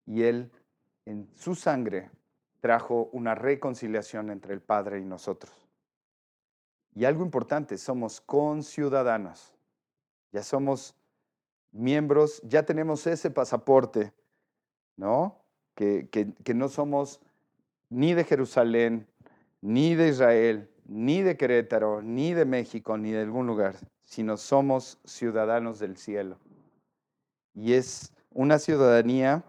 Y 0.05 0.25
Él, 0.25 0.51
en 1.07 1.29
su 1.35 1.55
sangre, 1.55 2.11
trajo 2.61 3.09
una 3.13 3.35
reconciliación 3.35 4.31
entre 4.31 4.53
el 4.53 4.61
Padre 4.61 5.01
y 5.01 5.05
nosotros. 5.05 5.53
Y 6.95 7.05
algo 7.05 7.25
importante, 7.25 7.79
somos 7.79 8.21
conciudadanos. 8.21 9.55
Ya 10.33 10.43
somos 10.43 10.95
miembros, 11.71 12.43
ya 12.43 12.65
tenemos 12.65 13.07
ese 13.07 13.31
pasaporte, 13.31 14.13
¿no? 14.97 15.41
Que, 15.79 16.55
no 16.57 16.69
somos 16.69 17.21
ni 17.89 18.13
de 18.13 18.25
Jerusalén, 18.25 19.07
ni 19.61 19.95
de 19.95 20.09
Israel, 20.09 20.69
ni 20.87 21.23
de 21.23 21.37
Querétaro, 21.37 22.03
ni 22.03 22.35
de 22.35 22.45
México, 22.45 22.99
ni 22.99 23.13
de 23.13 23.23
algún 23.23 23.47
lugar, 23.47 23.77
sino 24.05 24.37
somos 24.37 24.99
ciudadanos 25.05 25.79
del 25.79 25.97
cielo. 25.97 26.37
Y 27.55 27.75
es 27.75 28.13
una 28.33 28.59
ciudadanía 28.59 29.45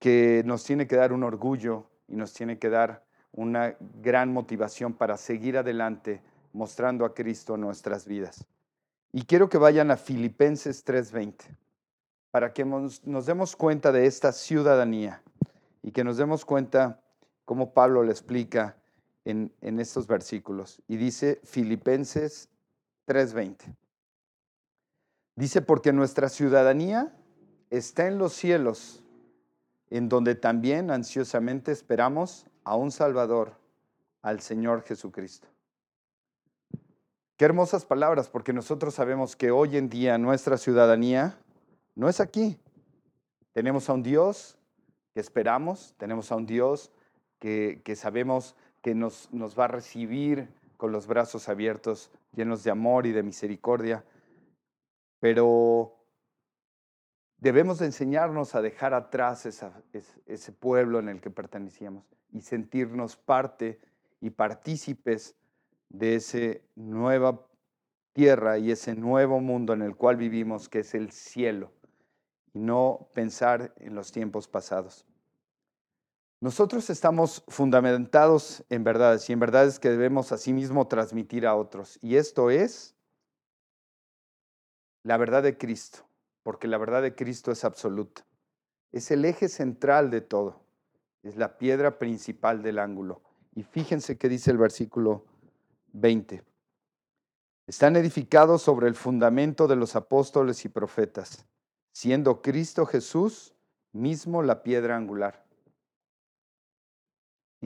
que 0.00 0.42
nos 0.44 0.64
tiene 0.64 0.88
que 0.88 0.96
dar 0.96 1.12
un 1.12 1.22
orgullo 1.22 1.86
y 2.08 2.16
nos 2.16 2.32
tiene 2.32 2.58
que 2.58 2.68
dar 2.68 3.04
una 3.30 3.76
gran 4.02 4.32
motivación 4.32 4.94
para 4.94 5.16
seguir 5.16 5.58
adelante 5.58 6.22
mostrando 6.52 7.04
a 7.04 7.14
Cristo 7.14 7.56
nuestras 7.56 8.04
vidas. 8.04 8.44
Y 9.12 9.22
quiero 9.22 9.48
que 9.48 9.58
vayan 9.58 9.92
a 9.92 9.96
Filipenses 9.96 10.84
3:20 10.84 11.56
para 12.36 12.52
que 12.52 12.66
nos, 12.66 13.00
demos 13.24 13.56
cuenta 13.56 13.92
de 13.92 14.04
esta 14.04 14.30
ciudadanía 14.30 15.22
y 15.86 15.92
que 15.92 16.02
nos 16.02 16.16
demos 16.16 16.44
cuenta 16.44 17.00
cómo 17.44 17.72
Pablo 17.72 18.02
le 18.02 18.10
explica 18.10 18.76
en, 19.24 19.52
estos 19.60 20.08
versículos. 20.08 20.82
Y 20.88 20.96
dice 20.96 21.40
Filipenses 21.44 22.48
3:20. 23.06 23.72
Dice, 25.36 25.62
porque 25.62 25.92
nuestra 25.92 26.28
ciudadanía 26.28 27.16
está 27.70 28.08
en 28.08 28.18
los 28.18 28.32
cielos, 28.32 29.04
en 29.88 30.08
donde 30.08 30.34
también 30.34 30.90
ansiosamente 30.90 31.70
esperamos 31.70 32.46
a 32.64 32.74
un 32.74 32.90
Salvador, 32.90 33.52
al 34.22 34.40
Señor 34.40 34.82
Jesucristo. 34.82 35.46
Qué 37.36 37.44
hermosas 37.44 37.84
palabras, 37.84 38.28
porque 38.28 38.52
nosotros 38.52 38.94
sabemos 38.94 39.36
que 39.36 39.52
hoy 39.52 39.76
en 39.76 39.88
día 39.88 40.18
nuestra 40.18 40.58
ciudadanía 40.58 41.38
no 41.94 42.08
es 42.08 42.18
aquí. 42.18 42.58
Tenemos 43.52 43.88
a 43.88 43.92
un 43.92 44.02
Dios 44.02 44.55
que 45.16 45.20
esperamos, 45.20 45.94
tenemos 45.96 46.30
a 46.30 46.36
un 46.36 46.44
Dios 46.44 46.92
que, 47.38 47.80
sabemos 47.96 48.54
que 48.82 48.94
nos, 48.94 49.32
nos 49.32 49.58
va 49.58 49.64
a 49.64 49.68
recibir 49.68 50.50
con 50.76 50.92
los 50.92 51.06
brazos 51.06 51.48
abiertos, 51.48 52.10
llenos 52.34 52.62
de 52.64 52.70
amor 52.70 53.06
y 53.06 53.12
de 53.12 53.22
misericordia, 53.22 54.04
pero 55.18 55.96
debemos 57.38 57.78
de 57.78 57.86
enseñarnos 57.86 58.54
a 58.54 58.60
dejar 58.60 58.92
atrás 58.92 59.46
ese 59.46 60.52
pueblo 60.52 60.98
en 60.98 61.08
el 61.08 61.22
que 61.22 61.30
pertenecíamos 61.30 62.04
y 62.30 62.42
sentirnos 62.42 63.16
parte 63.16 63.80
y 64.20 64.28
partícipes 64.28 65.34
de 65.88 66.16
esa 66.16 66.60
nueva 66.74 67.40
tierra 68.12 68.58
y 68.58 68.70
ese 68.70 68.94
nuevo 68.94 69.40
mundo 69.40 69.72
en 69.72 69.80
el 69.80 69.96
cual 69.96 70.18
vivimos, 70.18 70.68
que 70.68 70.80
es 70.80 70.94
el 70.94 71.10
cielo, 71.10 71.72
y 72.52 72.58
no 72.58 73.08
pensar 73.14 73.72
en 73.78 73.94
los 73.94 74.12
tiempos 74.12 74.46
pasados. 74.46 75.05
Nosotros 76.40 76.90
estamos 76.90 77.42
fundamentados 77.48 78.62
en 78.68 78.84
verdades 78.84 79.28
y 79.30 79.32
en 79.32 79.40
verdades 79.40 79.78
que 79.78 79.88
debemos 79.88 80.32
asimismo 80.32 80.86
transmitir 80.86 81.46
a 81.46 81.54
otros. 81.54 81.98
Y 82.02 82.16
esto 82.16 82.50
es 82.50 82.94
la 85.02 85.16
verdad 85.16 85.42
de 85.42 85.56
Cristo, 85.56 86.06
porque 86.42 86.68
la 86.68 86.78
verdad 86.78 87.00
de 87.00 87.14
Cristo 87.14 87.52
es 87.52 87.64
absoluta. 87.64 88.26
Es 88.92 89.10
el 89.10 89.24
eje 89.24 89.48
central 89.48 90.10
de 90.10 90.20
todo. 90.20 90.60
Es 91.22 91.36
la 91.36 91.56
piedra 91.56 91.98
principal 91.98 92.62
del 92.62 92.78
ángulo. 92.78 93.22
Y 93.54 93.62
fíjense 93.62 94.18
qué 94.18 94.28
dice 94.28 94.50
el 94.50 94.58
versículo 94.58 95.24
20. 95.92 96.44
Están 97.66 97.96
edificados 97.96 98.62
sobre 98.62 98.86
el 98.88 98.94
fundamento 98.94 99.66
de 99.66 99.76
los 99.76 99.96
apóstoles 99.96 100.64
y 100.64 100.68
profetas, 100.68 101.46
siendo 101.92 102.42
Cristo 102.42 102.84
Jesús 102.84 103.54
mismo 103.92 104.42
la 104.42 104.62
piedra 104.62 104.96
angular, 104.96 105.45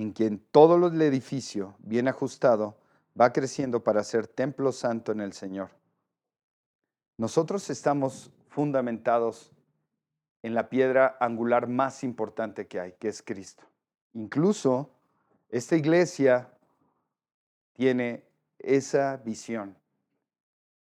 en 0.03 0.13
quien 0.13 0.39
todo 0.51 0.87
el 0.87 1.03
edificio, 1.03 1.75
bien 1.79 2.09
ajustado, 2.09 2.77
va 3.19 3.33
creciendo 3.33 3.83
para 3.83 4.03
ser 4.05 4.27
templo 4.27 4.73
santo 4.73 5.13
en 5.13 5.21
el 5.21 5.33
Señor. 5.33 5.71
Nosotros 7.17 7.69
estamos 7.71 8.31
fundamentados 8.49 9.53
en 10.43 10.55
la 10.55 10.69
piedra 10.71 11.17
angular 11.21 11.69
más 11.69 12.03
importante 12.03 12.67
que 12.67 12.81
hay, 12.81 12.93
que 12.93 13.09
es 13.09 13.23
Cristo. 13.23 13.65
Incluso 14.15 14.91
esta 15.51 15.77
iglesia 15.77 16.51
tiene 17.75 18.25
esa 18.59 19.19
visión, 19.19 19.77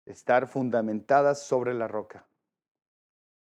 estar 0.07 0.47
fundamentadas 0.47 1.43
sobre 1.43 1.75
la 1.75 1.89
roca. 1.89 2.25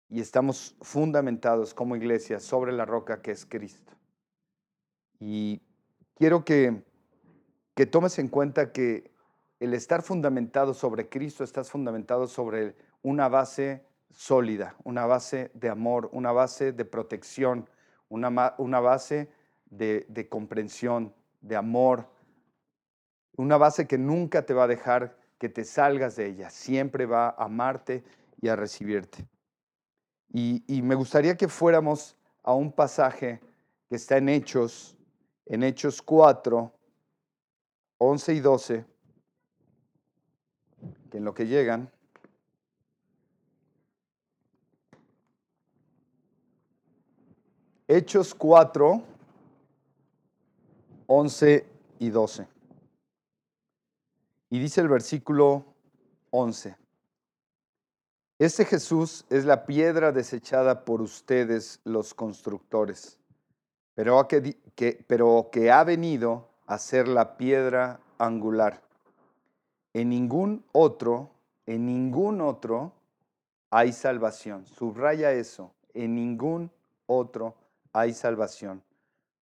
Y 0.10 0.20
estamos 0.20 0.76
fundamentados 0.82 1.74
como 1.74 1.96
iglesia 1.96 2.40
sobre 2.40 2.72
la 2.72 2.86
roca 2.86 3.22
que 3.22 3.32
es 3.32 3.46
Cristo. 3.46 3.94
Y 5.22 5.62
quiero 6.16 6.44
que, 6.44 6.84
que 7.74 7.86
tomes 7.86 8.20
en 8.20 8.28
cuenta 8.28 8.74
que 8.74 9.12
el 9.62 9.74
estar 9.74 10.02
fundamentado 10.02 10.74
sobre 10.74 11.08
Cristo, 11.08 11.46
estás 11.46 11.70
fundamentado 11.70 12.28
sobre 12.28 12.76
una 13.04 13.30
base 13.30 13.86
sólida, 14.10 14.76
una 14.84 15.06
base 15.06 15.52
de 15.54 15.70
amor, 15.70 16.10
una 16.12 16.32
base 16.32 16.74
de 16.74 16.84
protección, 16.84 17.70
una, 18.10 18.56
una 18.58 18.80
base 18.80 19.30
de, 19.70 20.28
comprensión, 20.30 21.14
de 21.42 21.56
amor, 21.56 22.08
una 23.38 23.58
base 23.58 23.88
que 23.88 23.98
nunca 23.98 24.46
te 24.46 24.54
va 24.54 24.66
a 24.66 24.68
dejar 24.68 25.18
que 25.38 25.50
te 25.50 25.64
salgas 25.64 26.16
de 26.16 26.28
ella, 26.28 26.50
siempre 26.50 27.06
va 27.06 27.30
a 27.30 27.46
amarte 27.46 28.04
y 28.42 28.50
a 28.50 28.56
recibirte. 28.56 29.28
Y, 30.34 30.82
me 30.82 30.96
gustaría 30.96 31.36
que 31.36 31.48
fuéramos 31.48 32.16
a 32.44 32.54
un 32.54 32.72
pasaje 32.72 33.42
que 33.90 33.96
está 33.96 34.18
en 34.18 34.30
Hechos, 34.30 34.98
en 35.52 35.64
Hechos 35.64 36.02
4, 36.02 36.72
11 37.98 38.34
y 38.34 38.40
12, 38.40 38.86
que 41.12 41.18
en 41.18 41.26
lo 41.26 41.34
que 41.34 41.46
llegan, 41.46 41.92
Hechos 47.86 48.34
4, 48.34 49.04
11 51.08 51.66
y 52.00 52.10
12. 52.10 52.48
Y 54.52 54.58
dice 54.60 54.80
el 54.80 54.88
versículo 54.88 55.66
11, 56.30 56.78
este 58.40 58.64
Jesús 58.64 59.26
es 59.30 59.44
la 59.44 59.66
piedra 59.66 60.14
desechada 60.14 60.86
por 60.86 61.02
ustedes 61.02 61.82
los 61.84 62.14
constructores, 62.14 63.20
pero 63.94 64.26
que, 64.30 64.61
que, 64.76 65.04
pero 65.08 65.50
que 65.52 65.72
ha 65.72 65.84
venido 65.84 66.48
a 66.68 66.78
ser 66.78 67.08
la 67.08 67.38
piedra 67.38 68.00
angular. 68.18 68.82
En 69.94 70.10
ningún 70.10 70.64
otro, 70.72 71.32
en 71.66 71.86
ningún 71.86 72.42
otro 72.42 72.94
hay 73.70 73.94
salvación. 73.94 74.66
Subraya 74.68 75.32
eso, 75.32 75.74
en 75.94 76.16
ningún 76.16 76.72
otro 77.08 77.56
hay 77.94 78.14
salvación, 78.14 78.84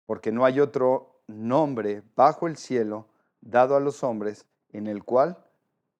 porque 0.06 0.32
no 0.32 0.44
hay 0.44 0.60
otro 0.60 1.20
nombre 1.26 2.02
bajo 2.14 2.46
el 2.46 2.56
cielo 2.56 3.06
dado 3.40 3.76
a 3.76 3.80
los 3.80 4.02
hombres 4.02 4.46
en 4.72 4.86
el 4.86 5.04
cual 5.04 5.38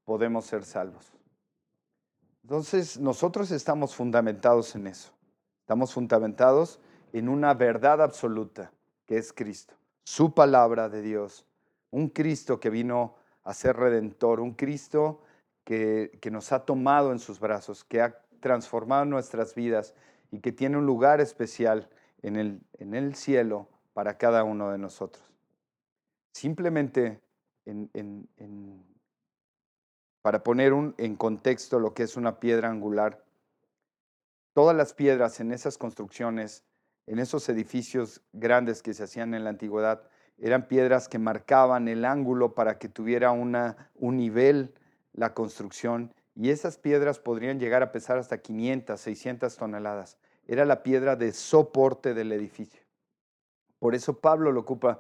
podemos 0.05 0.45
ser 0.47 0.65
salvos. 0.65 1.13
Entonces, 2.43 2.99
nosotros 2.99 3.51
estamos 3.51 3.95
fundamentados 3.95 4.75
en 4.75 4.87
eso. 4.87 5.11
Estamos 5.61 5.95
fundamentados 5.95 6.79
en 7.15 7.29
una 7.31 7.55
verdad 7.55 8.03
absoluta, 8.03 8.71
que 9.07 9.19
es 9.19 9.33
Cristo, 9.33 9.75
su 10.05 10.35
palabra 10.35 10.89
de 10.89 11.03
Dios, 11.03 11.47
un 11.91 12.09
Cristo 12.09 12.61
que 12.61 12.71
vino 12.71 13.15
a 13.43 13.55
ser 13.55 13.77
redentor, 13.77 14.41
un 14.41 14.55
Cristo 14.55 15.23
que, 15.65 16.19
que 16.21 16.31
nos 16.31 16.53
ha 16.53 16.65
tomado 16.65 17.13
en 17.13 17.19
sus 17.19 17.41
brazos, 17.41 17.85
que 17.85 18.01
ha 18.01 18.21
transformado 18.41 19.05
nuestras 19.05 19.55
vidas 19.55 19.95
y 20.31 20.41
que 20.41 20.53
tiene 20.53 20.77
un 20.77 20.87
lugar 20.87 21.21
especial 21.21 21.89
en 22.23 22.37
el, 22.37 22.61
en 22.79 22.95
el 22.95 23.15
cielo 23.15 23.69
para 23.93 24.19
cada 24.19 24.45
uno 24.45 24.71
de 24.71 24.79
nosotros. 24.79 25.33
Simplemente 26.33 27.21
para 30.21 30.43
poner 30.43 30.73
en 30.99 31.17
contexto 31.17 31.79
lo 31.79 31.95
que 31.95 32.03
es 32.03 32.17
una 32.17 32.41
piedra 32.41 32.69
angular, 32.69 33.25
todas 34.53 34.77
las 34.77 34.93
piedras 34.95 35.41
en 35.41 35.53
esas 35.53 35.79
construcciones, 35.79 36.65
en 37.07 37.19
esos 37.19 37.49
edificios 37.49 38.23
grandes 38.33 38.83
que 38.83 38.95
se 38.95 39.05
hacían 39.05 39.35
en 39.35 39.45
la 39.45 39.51
antigüedad, 39.51 40.03
eran 40.39 40.67
piedras 40.67 41.09
que 41.09 41.19
marcaban 41.19 41.89
el 41.89 42.05
ángulo 42.05 42.55
para 42.55 42.79
que 42.79 42.89
tuviera 42.89 43.31
un 43.31 44.17
nivel 44.17 44.75
la 45.13 45.33
construcción 45.33 46.13
y 46.35 46.51
esas 46.51 46.79
piedras 46.79 47.21
podrían 47.21 47.61
llegar 47.61 47.83
a 47.83 47.93
pesar 47.93 48.19
hasta 48.19 48.39
500, 48.39 49.01
600 49.01 49.57
toneladas. 49.57 50.19
Era 50.47 50.65
la 50.65 50.83
piedra 50.83 51.15
de 51.15 51.33
soporte 51.33 52.13
del 52.13 52.33
edificio. 52.33 52.83
Por 53.79 53.95
eso 53.95 54.19
Pablo 54.19 54.51
lo 54.51 54.61
ocupa 54.61 54.99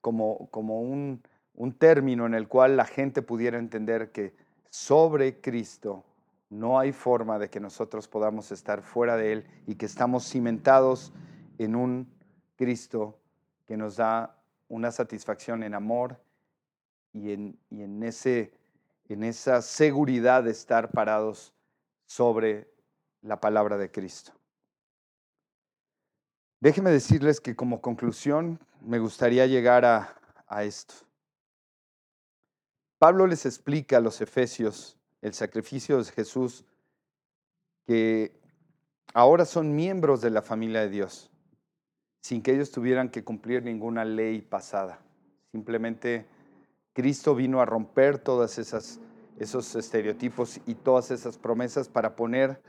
como, 0.00 0.48
como 0.50 0.82
un, 0.82 1.22
un 1.54 1.72
término 1.72 2.26
en 2.26 2.34
el 2.34 2.48
cual 2.48 2.76
la 2.76 2.84
gente 2.84 3.22
pudiera 3.22 3.58
entender 3.58 4.12
que 4.12 4.34
sobre 4.68 5.40
Cristo 5.40 6.04
no 6.50 6.78
hay 6.78 6.92
forma 6.92 7.38
de 7.38 7.48
que 7.48 7.60
nosotros 7.60 8.06
podamos 8.06 8.52
estar 8.52 8.82
fuera 8.82 9.16
de 9.16 9.32
Él 9.32 9.46
y 9.66 9.76
que 9.76 9.86
estamos 9.86 10.28
cimentados 10.28 11.12
en 11.58 11.74
un 11.74 12.12
Cristo 12.56 13.20
que 13.66 13.76
nos 13.76 13.96
da 13.96 14.42
una 14.68 14.90
satisfacción 14.90 15.62
en 15.62 15.74
amor 15.74 16.20
y 17.12 17.32
en, 17.32 17.58
y 17.70 17.82
en 17.82 18.02
ese 18.02 18.52
en 19.08 19.22
esa 19.22 19.62
seguridad 19.62 20.44
de 20.44 20.50
estar 20.50 20.90
parados 20.90 21.52
sobre 22.06 22.72
la 23.22 23.40
palabra 23.40 23.76
de 23.76 23.90
Cristo. 23.90 24.32
Déjenme 26.60 26.90
decirles 26.90 27.40
que 27.40 27.54
como 27.54 27.80
conclusión 27.82 28.58
me 28.80 28.98
gustaría 28.98 29.46
llegar 29.46 29.84
a, 29.84 30.14
a 30.46 30.64
esto. 30.64 30.94
Pablo 32.98 33.26
les 33.26 33.44
explica 33.44 33.98
a 33.98 34.00
los 34.00 34.20
efesios 34.20 34.96
el 35.20 35.34
sacrificio 35.34 36.02
de 36.02 36.10
Jesús 36.10 36.64
que 37.86 38.40
ahora 39.12 39.44
son 39.44 39.74
miembros 39.76 40.22
de 40.22 40.30
la 40.30 40.40
familia 40.40 40.80
de 40.80 40.88
Dios, 40.88 41.30
sin 42.24 42.40
que 42.40 42.54
ellos 42.54 42.70
tuvieran 42.70 43.10
que 43.10 43.22
cumplir 43.22 43.62
ninguna 43.62 44.02
ley 44.02 44.40
pasada. 44.40 44.98
Simplemente 45.52 46.24
Cristo 46.94 47.34
vino 47.34 47.60
a 47.60 47.66
romper 47.66 48.18
todas 48.18 48.56
esos 48.58 49.74
estereotipos 49.74 50.58
y 50.64 50.74
todas 50.74 51.10
esas 51.10 51.36
promesas 51.36 51.90
para 51.90 52.16
poner 52.16 52.62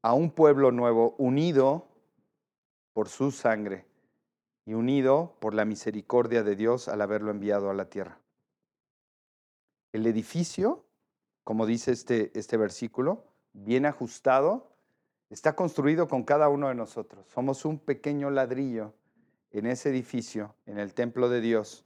a 0.00 0.14
un 0.14 0.30
pueblo 0.30 0.72
nuevo 0.72 1.14
unido 1.18 1.88
por 2.94 3.10
su 3.10 3.32
sangre 3.32 3.84
y 4.64 4.72
unido 4.72 5.36
por 5.40 5.52
la 5.52 5.66
misericordia 5.66 6.42
de 6.42 6.56
Dios 6.56 6.88
al 6.88 7.02
haberlo 7.02 7.30
enviado 7.30 7.68
a 7.68 7.74
la 7.74 7.90
tierra. 7.90 8.18
El 9.92 10.06
edificio, 10.06 10.86
como 11.44 11.66
dice 11.66 11.92
este, 11.92 12.32
este 12.32 12.56
versículo, 12.56 13.24
bien 13.52 13.84
ajustado, 13.84 14.67
está 15.30 15.54
construido 15.54 16.08
con 16.08 16.24
cada 16.24 16.48
uno 16.48 16.68
de 16.68 16.74
nosotros. 16.74 17.26
Somos 17.28 17.64
un 17.64 17.78
pequeño 17.78 18.30
ladrillo 18.30 18.94
en 19.50 19.66
ese 19.66 19.90
edificio, 19.90 20.54
en 20.66 20.78
el 20.78 20.94
templo 20.94 21.28
de 21.28 21.40
Dios, 21.40 21.84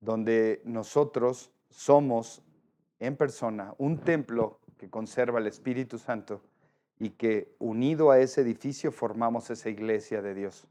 donde 0.00 0.62
nosotros 0.64 1.50
somos 1.70 2.42
en 3.00 3.16
persona 3.16 3.74
un 3.78 3.98
templo 3.98 4.60
que 4.78 4.88
conserva 4.88 5.38
el 5.38 5.46
Espíritu 5.46 5.98
Santo 5.98 6.42
y 6.98 7.10
que 7.10 7.54
unido 7.58 8.10
a 8.10 8.18
ese 8.18 8.40
edificio 8.40 8.92
formamos 8.92 9.50
esa 9.50 9.68
iglesia 9.68 10.22
de 10.22 10.34
Dios. 10.34 10.66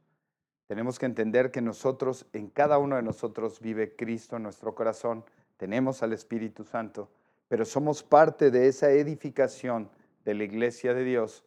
Tenemos 0.68 0.98
que 0.98 1.06
entender 1.06 1.52
que 1.52 1.62
nosotros, 1.62 2.26
en 2.34 2.48
cada 2.48 2.78
uno 2.78 2.96
de 2.96 3.04
nosotros 3.04 3.60
vive 3.60 3.96
Cristo 3.96 4.38
en 4.38 4.44
nuestro 4.44 4.74
corazón, 4.74 5.26
tenemos 5.58 6.02
al 6.02 6.14
Espíritu 6.14 6.64
Santo, 6.64 7.10
pero 7.48 7.66
somos 7.66 8.02
parte 8.02 8.50
de 8.50 8.68
esa 8.68 8.92
edificación 8.92 9.90
de 10.26 10.34
la 10.34 10.46
iglesia 10.46 10.94
de 10.94 11.04
Dios 11.04 11.44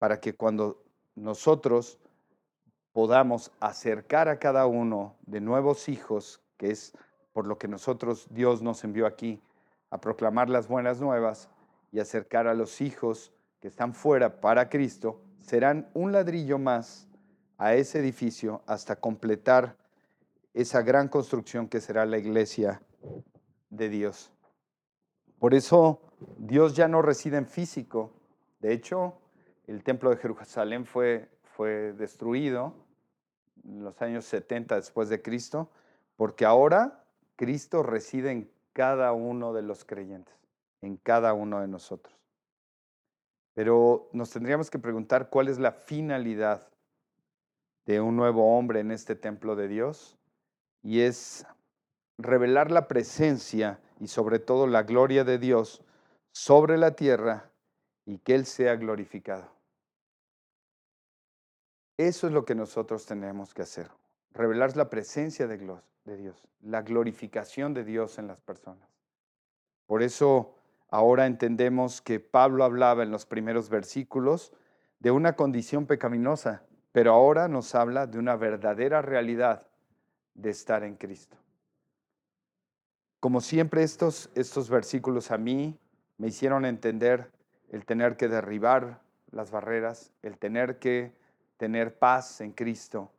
para 0.00 0.18
que 0.18 0.34
cuando 0.34 0.82
nosotros 1.14 1.98
podamos 2.92 3.52
acercar 3.60 4.30
a 4.30 4.38
cada 4.38 4.66
uno 4.66 5.14
de 5.26 5.42
nuevos 5.42 5.90
hijos, 5.90 6.40
que 6.56 6.70
es 6.70 6.94
por 7.34 7.46
lo 7.46 7.58
que 7.58 7.68
nosotros 7.68 8.26
Dios 8.30 8.62
nos 8.62 8.82
envió 8.82 9.06
aquí, 9.06 9.42
a 9.90 10.00
proclamar 10.00 10.48
las 10.48 10.68
buenas 10.68 11.02
nuevas 11.02 11.50
y 11.92 12.00
acercar 12.00 12.46
a 12.46 12.54
los 12.54 12.80
hijos 12.80 13.30
que 13.60 13.68
están 13.68 13.92
fuera 13.92 14.40
para 14.40 14.70
Cristo, 14.70 15.20
serán 15.40 15.90
un 15.92 16.12
ladrillo 16.12 16.58
más 16.58 17.06
a 17.58 17.74
ese 17.74 17.98
edificio 17.98 18.62
hasta 18.66 18.96
completar 18.96 19.76
esa 20.54 20.80
gran 20.80 21.08
construcción 21.08 21.68
que 21.68 21.82
será 21.82 22.06
la 22.06 22.16
iglesia 22.16 22.80
de 23.68 23.90
Dios. 23.90 24.32
Por 25.38 25.52
eso 25.52 26.00
Dios 26.38 26.74
ya 26.74 26.88
no 26.88 27.02
reside 27.02 27.36
en 27.36 27.46
físico. 27.46 28.12
De 28.60 28.72
hecho, 28.72 29.19
el 29.70 29.84
templo 29.84 30.10
de 30.10 30.16
Jerusalén 30.16 30.84
fue, 30.84 31.30
fue 31.44 31.92
destruido 31.92 32.74
en 33.62 33.84
los 33.84 34.02
años 34.02 34.24
70 34.24 34.74
después 34.74 35.08
de 35.08 35.22
Cristo, 35.22 35.70
porque 36.16 36.44
ahora 36.44 37.04
Cristo 37.36 37.84
reside 37.84 38.32
en 38.32 38.50
cada 38.72 39.12
uno 39.12 39.52
de 39.52 39.62
los 39.62 39.84
creyentes, 39.84 40.34
en 40.82 40.96
cada 40.96 41.34
uno 41.34 41.60
de 41.60 41.68
nosotros. 41.68 42.12
Pero 43.54 44.08
nos 44.12 44.30
tendríamos 44.30 44.70
que 44.70 44.80
preguntar 44.80 45.30
cuál 45.30 45.46
es 45.46 45.60
la 45.60 45.70
finalidad 45.70 46.68
de 47.86 48.00
un 48.00 48.16
nuevo 48.16 48.58
hombre 48.58 48.80
en 48.80 48.90
este 48.90 49.14
templo 49.14 49.54
de 49.54 49.68
Dios 49.68 50.18
y 50.82 51.02
es 51.02 51.46
revelar 52.18 52.72
la 52.72 52.88
presencia 52.88 53.78
y 54.00 54.08
sobre 54.08 54.40
todo 54.40 54.66
la 54.66 54.82
gloria 54.82 55.22
de 55.22 55.38
Dios 55.38 55.80
sobre 56.32 56.76
la 56.76 56.96
tierra 56.96 57.52
y 58.04 58.18
que 58.18 58.34
Él 58.34 58.46
sea 58.46 58.74
glorificado. 58.74 59.59
Eso 62.00 62.28
es 62.28 62.32
lo 62.32 62.46
que 62.46 62.54
nosotros 62.54 63.04
tenemos 63.04 63.52
que 63.52 63.60
hacer, 63.60 63.90
revelar 64.32 64.74
la 64.74 64.88
presencia 64.88 65.46
de 65.46 65.58
de 66.06 66.16
Dios, 66.16 66.48
la 66.62 66.80
glorificación 66.80 67.74
de 67.74 67.84
Dios 67.84 68.18
en 68.18 68.26
las 68.26 68.40
personas. 68.40 68.88
Por 69.84 70.02
eso 70.02 70.54
ahora 70.88 71.26
entendemos 71.26 72.00
que 72.00 72.18
Pablo 72.18 72.64
hablaba 72.64 73.02
en 73.02 73.10
los 73.10 73.26
primeros 73.26 73.68
versículos 73.68 74.50
de 74.98 75.10
una 75.10 75.36
condición 75.36 75.84
pecaminosa, 75.84 76.62
pero 76.90 77.12
ahora 77.12 77.48
nos 77.48 77.74
habla 77.74 78.06
de 78.06 78.18
una 78.18 78.34
verdadera 78.34 79.02
realidad 79.02 79.66
de 80.32 80.48
estar 80.48 80.84
en 80.84 80.96
Cristo. 80.96 81.36
Como 83.20 83.42
siempre 83.42 83.82
estos, 83.82 84.30
estos 84.34 84.70
versículos 84.70 85.30
a 85.30 85.36
mí 85.36 85.78
me 86.16 86.28
hicieron 86.28 86.64
entender 86.64 87.30
el 87.68 87.84
tener 87.84 88.16
que 88.16 88.28
derribar 88.28 89.02
las 89.32 89.50
barreras, 89.50 90.14
el 90.22 90.38
tener 90.38 90.78
que 90.78 91.20
tener 91.60 91.98
paz 91.98 92.40
en 92.40 92.52
Cristo, 92.52 93.12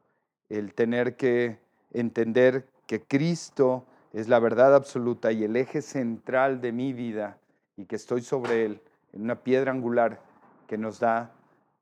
el 0.50 0.74
tener 0.74 1.16
que 1.16 1.60
entender 1.92 2.68
que 2.88 3.04
Cristo 3.04 3.86
es 4.14 4.28
la 4.30 4.40
verdad 4.40 4.74
absoluta 4.74 5.32
y 5.32 5.44
el 5.44 5.56
eje 5.56 5.84
central 5.84 6.60
de 6.60 6.72
mi 6.72 6.92
vida 6.92 7.38
y 7.78 7.86
que 7.86 7.96
estoy 7.96 8.24
sobre 8.24 8.66
él, 8.66 8.82
en 9.14 9.22
una 9.22 9.44
piedra 9.44 9.72
angular 9.72 10.20
que 10.68 10.76
nos 10.76 11.00
da 11.00 11.32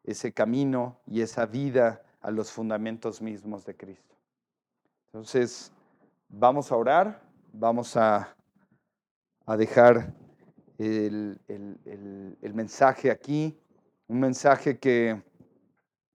ese 0.04 0.34
camino 0.34 0.98
y 1.08 1.22
esa 1.22 1.46
vida 1.46 2.02
a 2.20 2.30
los 2.30 2.52
fundamentos 2.52 3.22
mismos 3.22 3.64
de 3.64 3.78
Cristo. 3.78 4.18
Entonces, 5.06 5.72
vamos 6.28 6.74
a 6.74 6.76
orar, 6.76 7.22
vamos 7.54 7.96
a, 7.96 8.36
a 9.46 9.56
dejar 9.56 10.14
el, 10.78 11.40
el 11.48 12.54
mensaje 12.54 13.12
aquí, 13.12 13.58
un 14.10 14.20
mensaje 14.20 14.78
que 14.78 15.22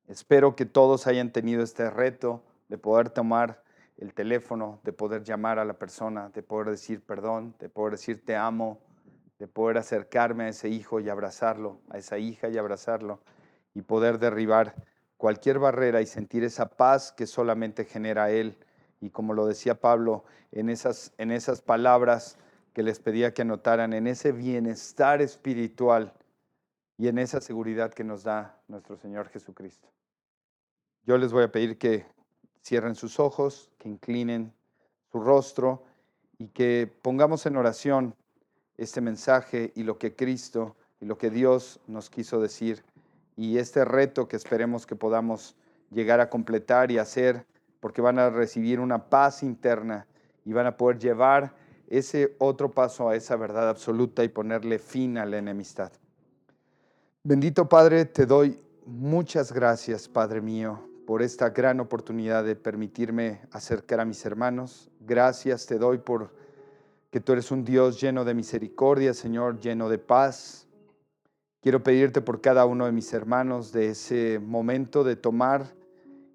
espero 0.08 0.56
que 0.56 0.66
todos 0.66 1.06
hayan 1.06 1.30
tenido 1.30 1.62
este 1.62 1.90
reto 1.90 2.42
de 2.68 2.78
poder 2.78 3.10
tomar 3.10 3.62
el 3.98 4.14
teléfono, 4.14 4.80
de 4.82 4.92
poder 4.92 5.22
llamar 5.22 5.58
a 5.58 5.64
la 5.64 5.74
persona, 5.74 6.30
de 6.30 6.42
poder 6.42 6.70
decir 6.70 7.00
perdón, 7.02 7.54
de 7.58 7.68
poder 7.68 7.92
decir 7.92 8.24
te 8.24 8.36
amo, 8.36 8.80
de 9.38 9.46
poder 9.46 9.78
acercarme 9.78 10.44
a 10.44 10.48
ese 10.48 10.68
hijo 10.68 11.00
y 11.00 11.08
abrazarlo, 11.08 11.80
a 11.90 11.98
esa 11.98 12.18
hija 12.18 12.48
y 12.48 12.58
abrazarlo, 12.58 13.20
y 13.74 13.82
poder 13.82 14.18
derribar 14.18 14.74
cualquier 15.16 15.58
barrera 15.58 16.00
y 16.00 16.06
sentir 16.06 16.44
esa 16.44 16.68
paz 16.68 17.12
que 17.12 17.26
solamente 17.26 17.84
genera 17.84 18.30
Él. 18.30 18.58
Y 19.00 19.10
como 19.10 19.34
lo 19.34 19.46
decía 19.46 19.80
Pablo, 19.80 20.24
en 20.52 20.68
esas, 20.68 21.12
en 21.18 21.30
esas 21.30 21.62
palabras 21.62 22.38
que 22.72 22.82
les 22.82 22.98
pedía 22.98 23.34
que 23.34 23.42
anotaran, 23.42 23.92
en 23.92 24.06
ese 24.06 24.32
bienestar 24.32 25.22
espiritual 25.22 26.12
y 26.96 27.08
en 27.08 27.18
esa 27.18 27.40
seguridad 27.40 27.92
que 27.92 28.04
nos 28.04 28.24
da 28.24 28.58
nuestro 28.68 28.96
Señor 28.96 29.28
Jesucristo. 29.28 29.93
Yo 31.06 31.18
les 31.18 31.32
voy 31.32 31.44
a 31.44 31.52
pedir 31.52 31.78
que 31.78 32.06
cierren 32.62 32.94
sus 32.94 33.20
ojos, 33.20 33.70
que 33.78 33.88
inclinen 33.88 34.52
su 35.12 35.20
rostro 35.20 35.82
y 36.38 36.48
que 36.48 36.90
pongamos 37.02 37.44
en 37.46 37.56
oración 37.56 38.14
este 38.78 39.00
mensaje 39.00 39.72
y 39.74 39.82
lo 39.82 39.98
que 39.98 40.16
Cristo 40.16 40.76
y 41.00 41.06
lo 41.06 41.18
que 41.18 41.30
Dios 41.30 41.80
nos 41.86 42.10
quiso 42.10 42.40
decir 42.40 42.82
y 43.36 43.58
este 43.58 43.84
reto 43.84 44.28
que 44.28 44.36
esperemos 44.36 44.86
que 44.86 44.96
podamos 44.96 45.56
llegar 45.90 46.20
a 46.20 46.30
completar 46.30 46.90
y 46.90 46.98
hacer 46.98 47.46
porque 47.80 48.00
van 48.00 48.18
a 48.18 48.30
recibir 48.30 48.80
una 48.80 49.10
paz 49.10 49.42
interna 49.42 50.06
y 50.44 50.52
van 50.52 50.66
a 50.66 50.76
poder 50.76 50.98
llevar 50.98 51.54
ese 51.88 52.34
otro 52.38 52.70
paso 52.70 53.08
a 53.08 53.16
esa 53.16 53.36
verdad 53.36 53.68
absoluta 53.68 54.24
y 54.24 54.28
ponerle 54.28 54.78
fin 54.78 55.18
a 55.18 55.26
la 55.26 55.38
enemistad. 55.38 55.92
Bendito 57.22 57.68
Padre, 57.68 58.06
te 58.06 58.26
doy 58.26 58.58
muchas 58.86 59.52
gracias, 59.52 60.08
Padre 60.08 60.40
mío, 60.40 60.80
por 61.06 61.22
esta 61.22 61.50
gran 61.50 61.80
oportunidad 61.80 62.44
de 62.44 62.56
permitirme 62.56 63.40
acercar 63.50 64.00
a 64.00 64.04
mis 64.04 64.24
hermanos. 64.24 64.90
Gracias 65.00 65.66
te 65.66 65.78
doy 65.78 65.98
por 65.98 66.30
que 67.10 67.20
tú 67.20 67.32
eres 67.32 67.50
un 67.50 67.64
Dios 67.64 68.00
lleno 68.00 68.24
de 68.24 68.34
misericordia, 68.34 69.14
Señor, 69.14 69.60
lleno 69.60 69.88
de 69.88 69.98
paz. 69.98 70.66
Quiero 71.60 71.82
pedirte 71.82 72.20
por 72.20 72.40
cada 72.40 72.66
uno 72.66 72.86
de 72.86 72.92
mis 72.92 73.12
hermanos 73.12 73.72
de 73.72 73.90
ese 73.90 74.40
momento 74.40 75.04
de 75.04 75.16
tomar 75.16 75.74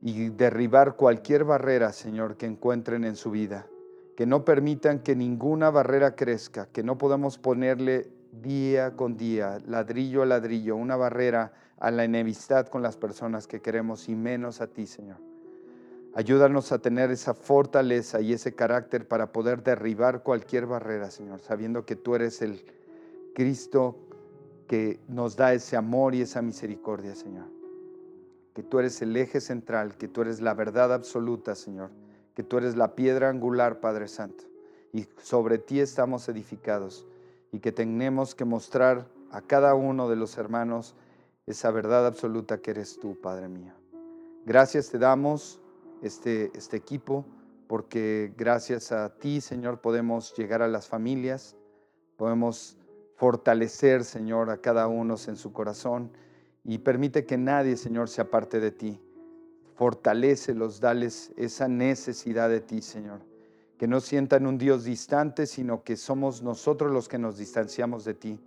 y 0.01 0.29
derribar 0.29 0.95
cualquier 0.95 1.43
barrera, 1.43 1.91
Señor, 1.91 2.37
que 2.37 2.45
encuentren 2.45 3.03
en 3.03 3.15
su 3.15 3.29
vida. 3.29 3.67
Que 4.15 4.25
no 4.25 4.45
permitan 4.45 4.99
que 4.99 5.15
ninguna 5.15 5.69
barrera 5.69 6.15
crezca, 6.15 6.67
que 6.67 6.83
no 6.83 6.97
podamos 6.97 7.37
ponerle 7.37 8.09
día 8.31 8.95
con 8.95 9.17
día, 9.17 9.59
ladrillo 9.65 10.21
a 10.21 10.25
ladrillo, 10.25 10.75
una 10.75 10.95
barrera 10.95 11.51
a 11.79 11.91
la 11.91 12.03
enemistad 12.03 12.67
con 12.67 12.81
las 12.81 12.97
personas 12.97 13.47
que 13.47 13.61
queremos 13.61 14.09
y 14.09 14.15
menos 14.15 14.61
a 14.61 14.67
ti, 14.67 14.85
Señor. 14.85 15.17
Ayúdanos 16.13 16.71
a 16.71 16.79
tener 16.79 17.11
esa 17.11 17.33
fortaleza 17.33 18.19
y 18.19 18.33
ese 18.33 18.55
carácter 18.55 19.07
para 19.07 19.31
poder 19.31 19.63
derribar 19.63 20.23
cualquier 20.23 20.65
barrera, 20.65 21.11
Señor, 21.11 21.39
sabiendo 21.39 21.85
que 21.85 21.95
tú 21.95 22.15
eres 22.15 22.41
el 22.41 22.65
Cristo 23.35 23.95
que 24.67 24.99
nos 25.07 25.35
da 25.35 25.53
ese 25.53 25.77
amor 25.77 26.15
y 26.15 26.21
esa 26.21 26.41
misericordia, 26.41 27.15
Señor. 27.15 27.47
Que 28.53 28.63
tú 28.63 28.79
eres 28.79 29.01
el 29.01 29.15
eje 29.15 29.39
central, 29.39 29.97
que 29.97 30.07
tú 30.07 30.21
eres 30.21 30.41
la 30.41 30.53
verdad 30.53 30.93
absoluta, 30.93 31.55
Señor. 31.55 31.91
Que 32.35 32.43
tú 32.43 32.57
eres 32.57 32.75
la 32.75 32.95
piedra 32.95 33.29
angular, 33.29 33.79
Padre 33.79 34.07
Santo. 34.07 34.43
Y 34.91 35.07
sobre 35.21 35.59
ti 35.59 35.79
estamos 35.79 36.27
edificados. 36.27 37.07
Y 37.51 37.59
que 37.59 37.71
tenemos 37.71 38.35
que 38.35 38.45
mostrar 38.45 39.07
a 39.31 39.41
cada 39.41 39.73
uno 39.75 40.09
de 40.09 40.15
los 40.15 40.37
hermanos 40.37 40.95
esa 41.45 41.71
verdad 41.71 42.05
absoluta 42.05 42.61
que 42.61 42.71
eres 42.71 42.99
tú, 42.99 43.19
Padre 43.19 43.47
mío. 43.47 43.73
Gracias 44.45 44.89
te 44.89 44.99
damos 44.99 45.59
este, 46.01 46.51
este 46.55 46.77
equipo, 46.77 47.25
porque 47.67 48.33
gracias 48.37 48.91
a 48.91 49.15
ti, 49.17 49.41
Señor, 49.41 49.81
podemos 49.81 50.33
llegar 50.35 50.61
a 50.61 50.67
las 50.67 50.87
familias, 50.87 51.55
podemos 52.17 52.77
fortalecer, 53.15 54.03
Señor, 54.03 54.49
a 54.49 54.57
cada 54.57 54.87
uno 54.87 55.15
en 55.27 55.35
su 55.35 55.51
corazón 55.51 56.11
y 56.63 56.79
permite 56.79 57.25
que 57.25 57.37
nadie, 57.37 57.77
Señor, 57.77 58.09
se 58.09 58.21
aparte 58.21 58.59
de 58.59 58.71
ti. 58.71 59.01
Fortalécelos, 59.75 60.79
dales 60.79 61.31
esa 61.35 61.67
necesidad 61.67 62.49
de 62.49 62.61
ti, 62.61 62.81
Señor. 62.81 63.21
Que 63.79 63.87
no 63.87 64.01
sientan 64.01 64.45
un 64.45 64.57
Dios 64.57 64.83
distante, 64.83 65.45
sino 65.45 65.83
que 65.83 65.95
somos 65.95 66.43
nosotros 66.43 66.91
los 66.91 67.07
que 67.07 67.17
nos 67.17 67.37
distanciamos 67.37 68.03
de 68.03 68.13
ti. 68.13 68.39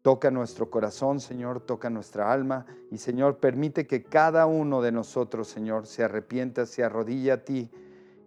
Toca 0.00 0.30
nuestro 0.30 0.70
corazón, 0.70 1.20
Señor, 1.20 1.60
toca 1.60 1.90
nuestra 1.90 2.32
alma 2.32 2.64
y, 2.90 2.96
Señor, 2.96 3.40
permite 3.40 3.86
que 3.86 4.04
cada 4.04 4.46
uno 4.46 4.80
de 4.80 4.90
nosotros, 4.90 5.48
Señor, 5.48 5.86
se 5.86 6.02
arrepienta, 6.02 6.64
se 6.64 6.82
arrodille 6.82 7.32
a 7.32 7.44
ti, 7.44 7.70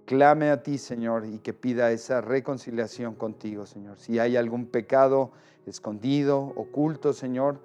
clame 0.05 0.51
a 0.51 0.61
ti, 0.61 0.77
Señor, 0.77 1.25
y 1.25 1.39
que 1.39 1.53
pida 1.53 1.91
esa 1.91 2.21
reconciliación 2.21 3.15
contigo, 3.15 3.65
Señor. 3.65 3.97
Si 3.97 4.19
hay 4.19 4.38
algún 4.38 4.67
pecado 4.67 5.31
escondido, 5.65 6.53
oculto, 6.55 7.13
Señor, 7.13 7.59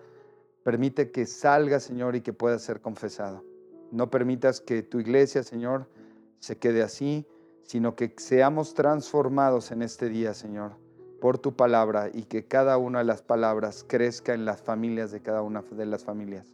permite 0.63 1.11
que 1.11 1.27
salga, 1.27 1.79
Señor, 1.79 2.17
y 2.17 2.23
que 2.23 2.33
pueda 2.33 2.59
ser 2.59 2.81
confesado. 2.81 3.45
No 3.91 4.11
permitas 4.11 4.63
que 4.63 4.83
tu 4.83 4.99
iglesia, 4.99 5.43
Señor, 5.43 5.91
se 6.39 6.57
quede 6.57 6.83
así, 6.83 7.27
sino 7.65 7.95
que 7.95 8.15
seamos 8.17 8.75
transformados 8.75 9.71
en 9.71 9.83
este 9.83 10.09
día, 10.09 10.35
Señor 10.35 10.83
por 11.23 11.39
tu 11.39 11.55
palabra 11.55 12.11
y 12.13 12.25
que 12.25 12.47
cada 12.47 12.77
una 12.79 12.99
de 12.99 13.05
las 13.05 13.23
palabras 13.23 13.85
crezca 13.87 14.35
en 14.35 14.45
las 14.45 14.61
familias 14.61 15.13
de 15.13 15.23
cada 15.23 15.43
una 15.43 15.63
de 15.63 15.87
las 15.87 16.03
familias 16.03 16.53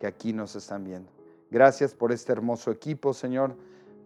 que 0.00 0.08
aquí 0.08 0.32
nos 0.32 0.56
están 0.56 0.82
viendo. 0.82 1.08
Gracias 1.52 1.94
por 1.94 2.10
este 2.10 2.32
hermoso 2.32 2.72
equipo, 2.72 3.14
Señor, 3.14 3.54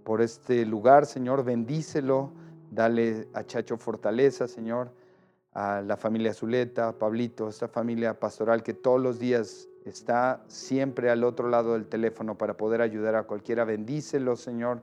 por 0.04 0.20
este 0.20 0.66
lugar, 0.66 1.06
Señor, 1.06 1.44
bendícelo, 1.44 2.30
dale 2.70 3.26
a 3.32 3.44
Chacho 3.44 3.78
fortaleza, 3.78 4.48
Señor, 4.48 4.90
a 5.54 5.80
la 5.80 5.96
familia 5.96 6.34
Zuleta, 6.34 6.88
a 6.88 6.98
Pablito, 6.98 7.48
esta 7.48 7.68
familia 7.68 8.20
pastoral 8.20 8.62
que 8.62 8.74
todos 8.74 9.00
los 9.00 9.18
días 9.18 9.66
está 9.86 10.44
siempre 10.46 11.08
al 11.08 11.24
otro 11.24 11.48
lado 11.48 11.72
del 11.72 11.86
teléfono 11.86 12.36
para 12.36 12.58
poder 12.58 12.82
ayudar 12.82 13.14
a 13.14 13.22
cualquiera. 13.22 13.64
Bendícelo, 13.64 14.36
Señor. 14.36 14.82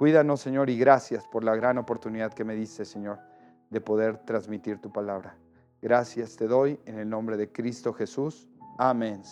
Cuídanos, 0.00 0.40
Señor, 0.40 0.70
y 0.70 0.78
gracias 0.78 1.28
por 1.28 1.44
la 1.44 1.54
gran 1.54 1.76
oportunidad 1.76 2.32
que 2.32 2.42
me 2.42 2.54
diste, 2.54 2.84
Señor 2.84 3.20
de 3.70 3.80
poder 3.80 4.18
transmitir 4.18 4.80
tu 4.80 4.92
palabra. 4.92 5.36
Gracias 5.80 6.36
te 6.36 6.46
doy 6.46 6.78
en 6.84 6.98
el 6.98 7.08
nombre 7.08 7.36
de 7.36 7.50
Cristo 7.50 7.92
Jesús. 7.92 8.48
Amén. 8.78 9.22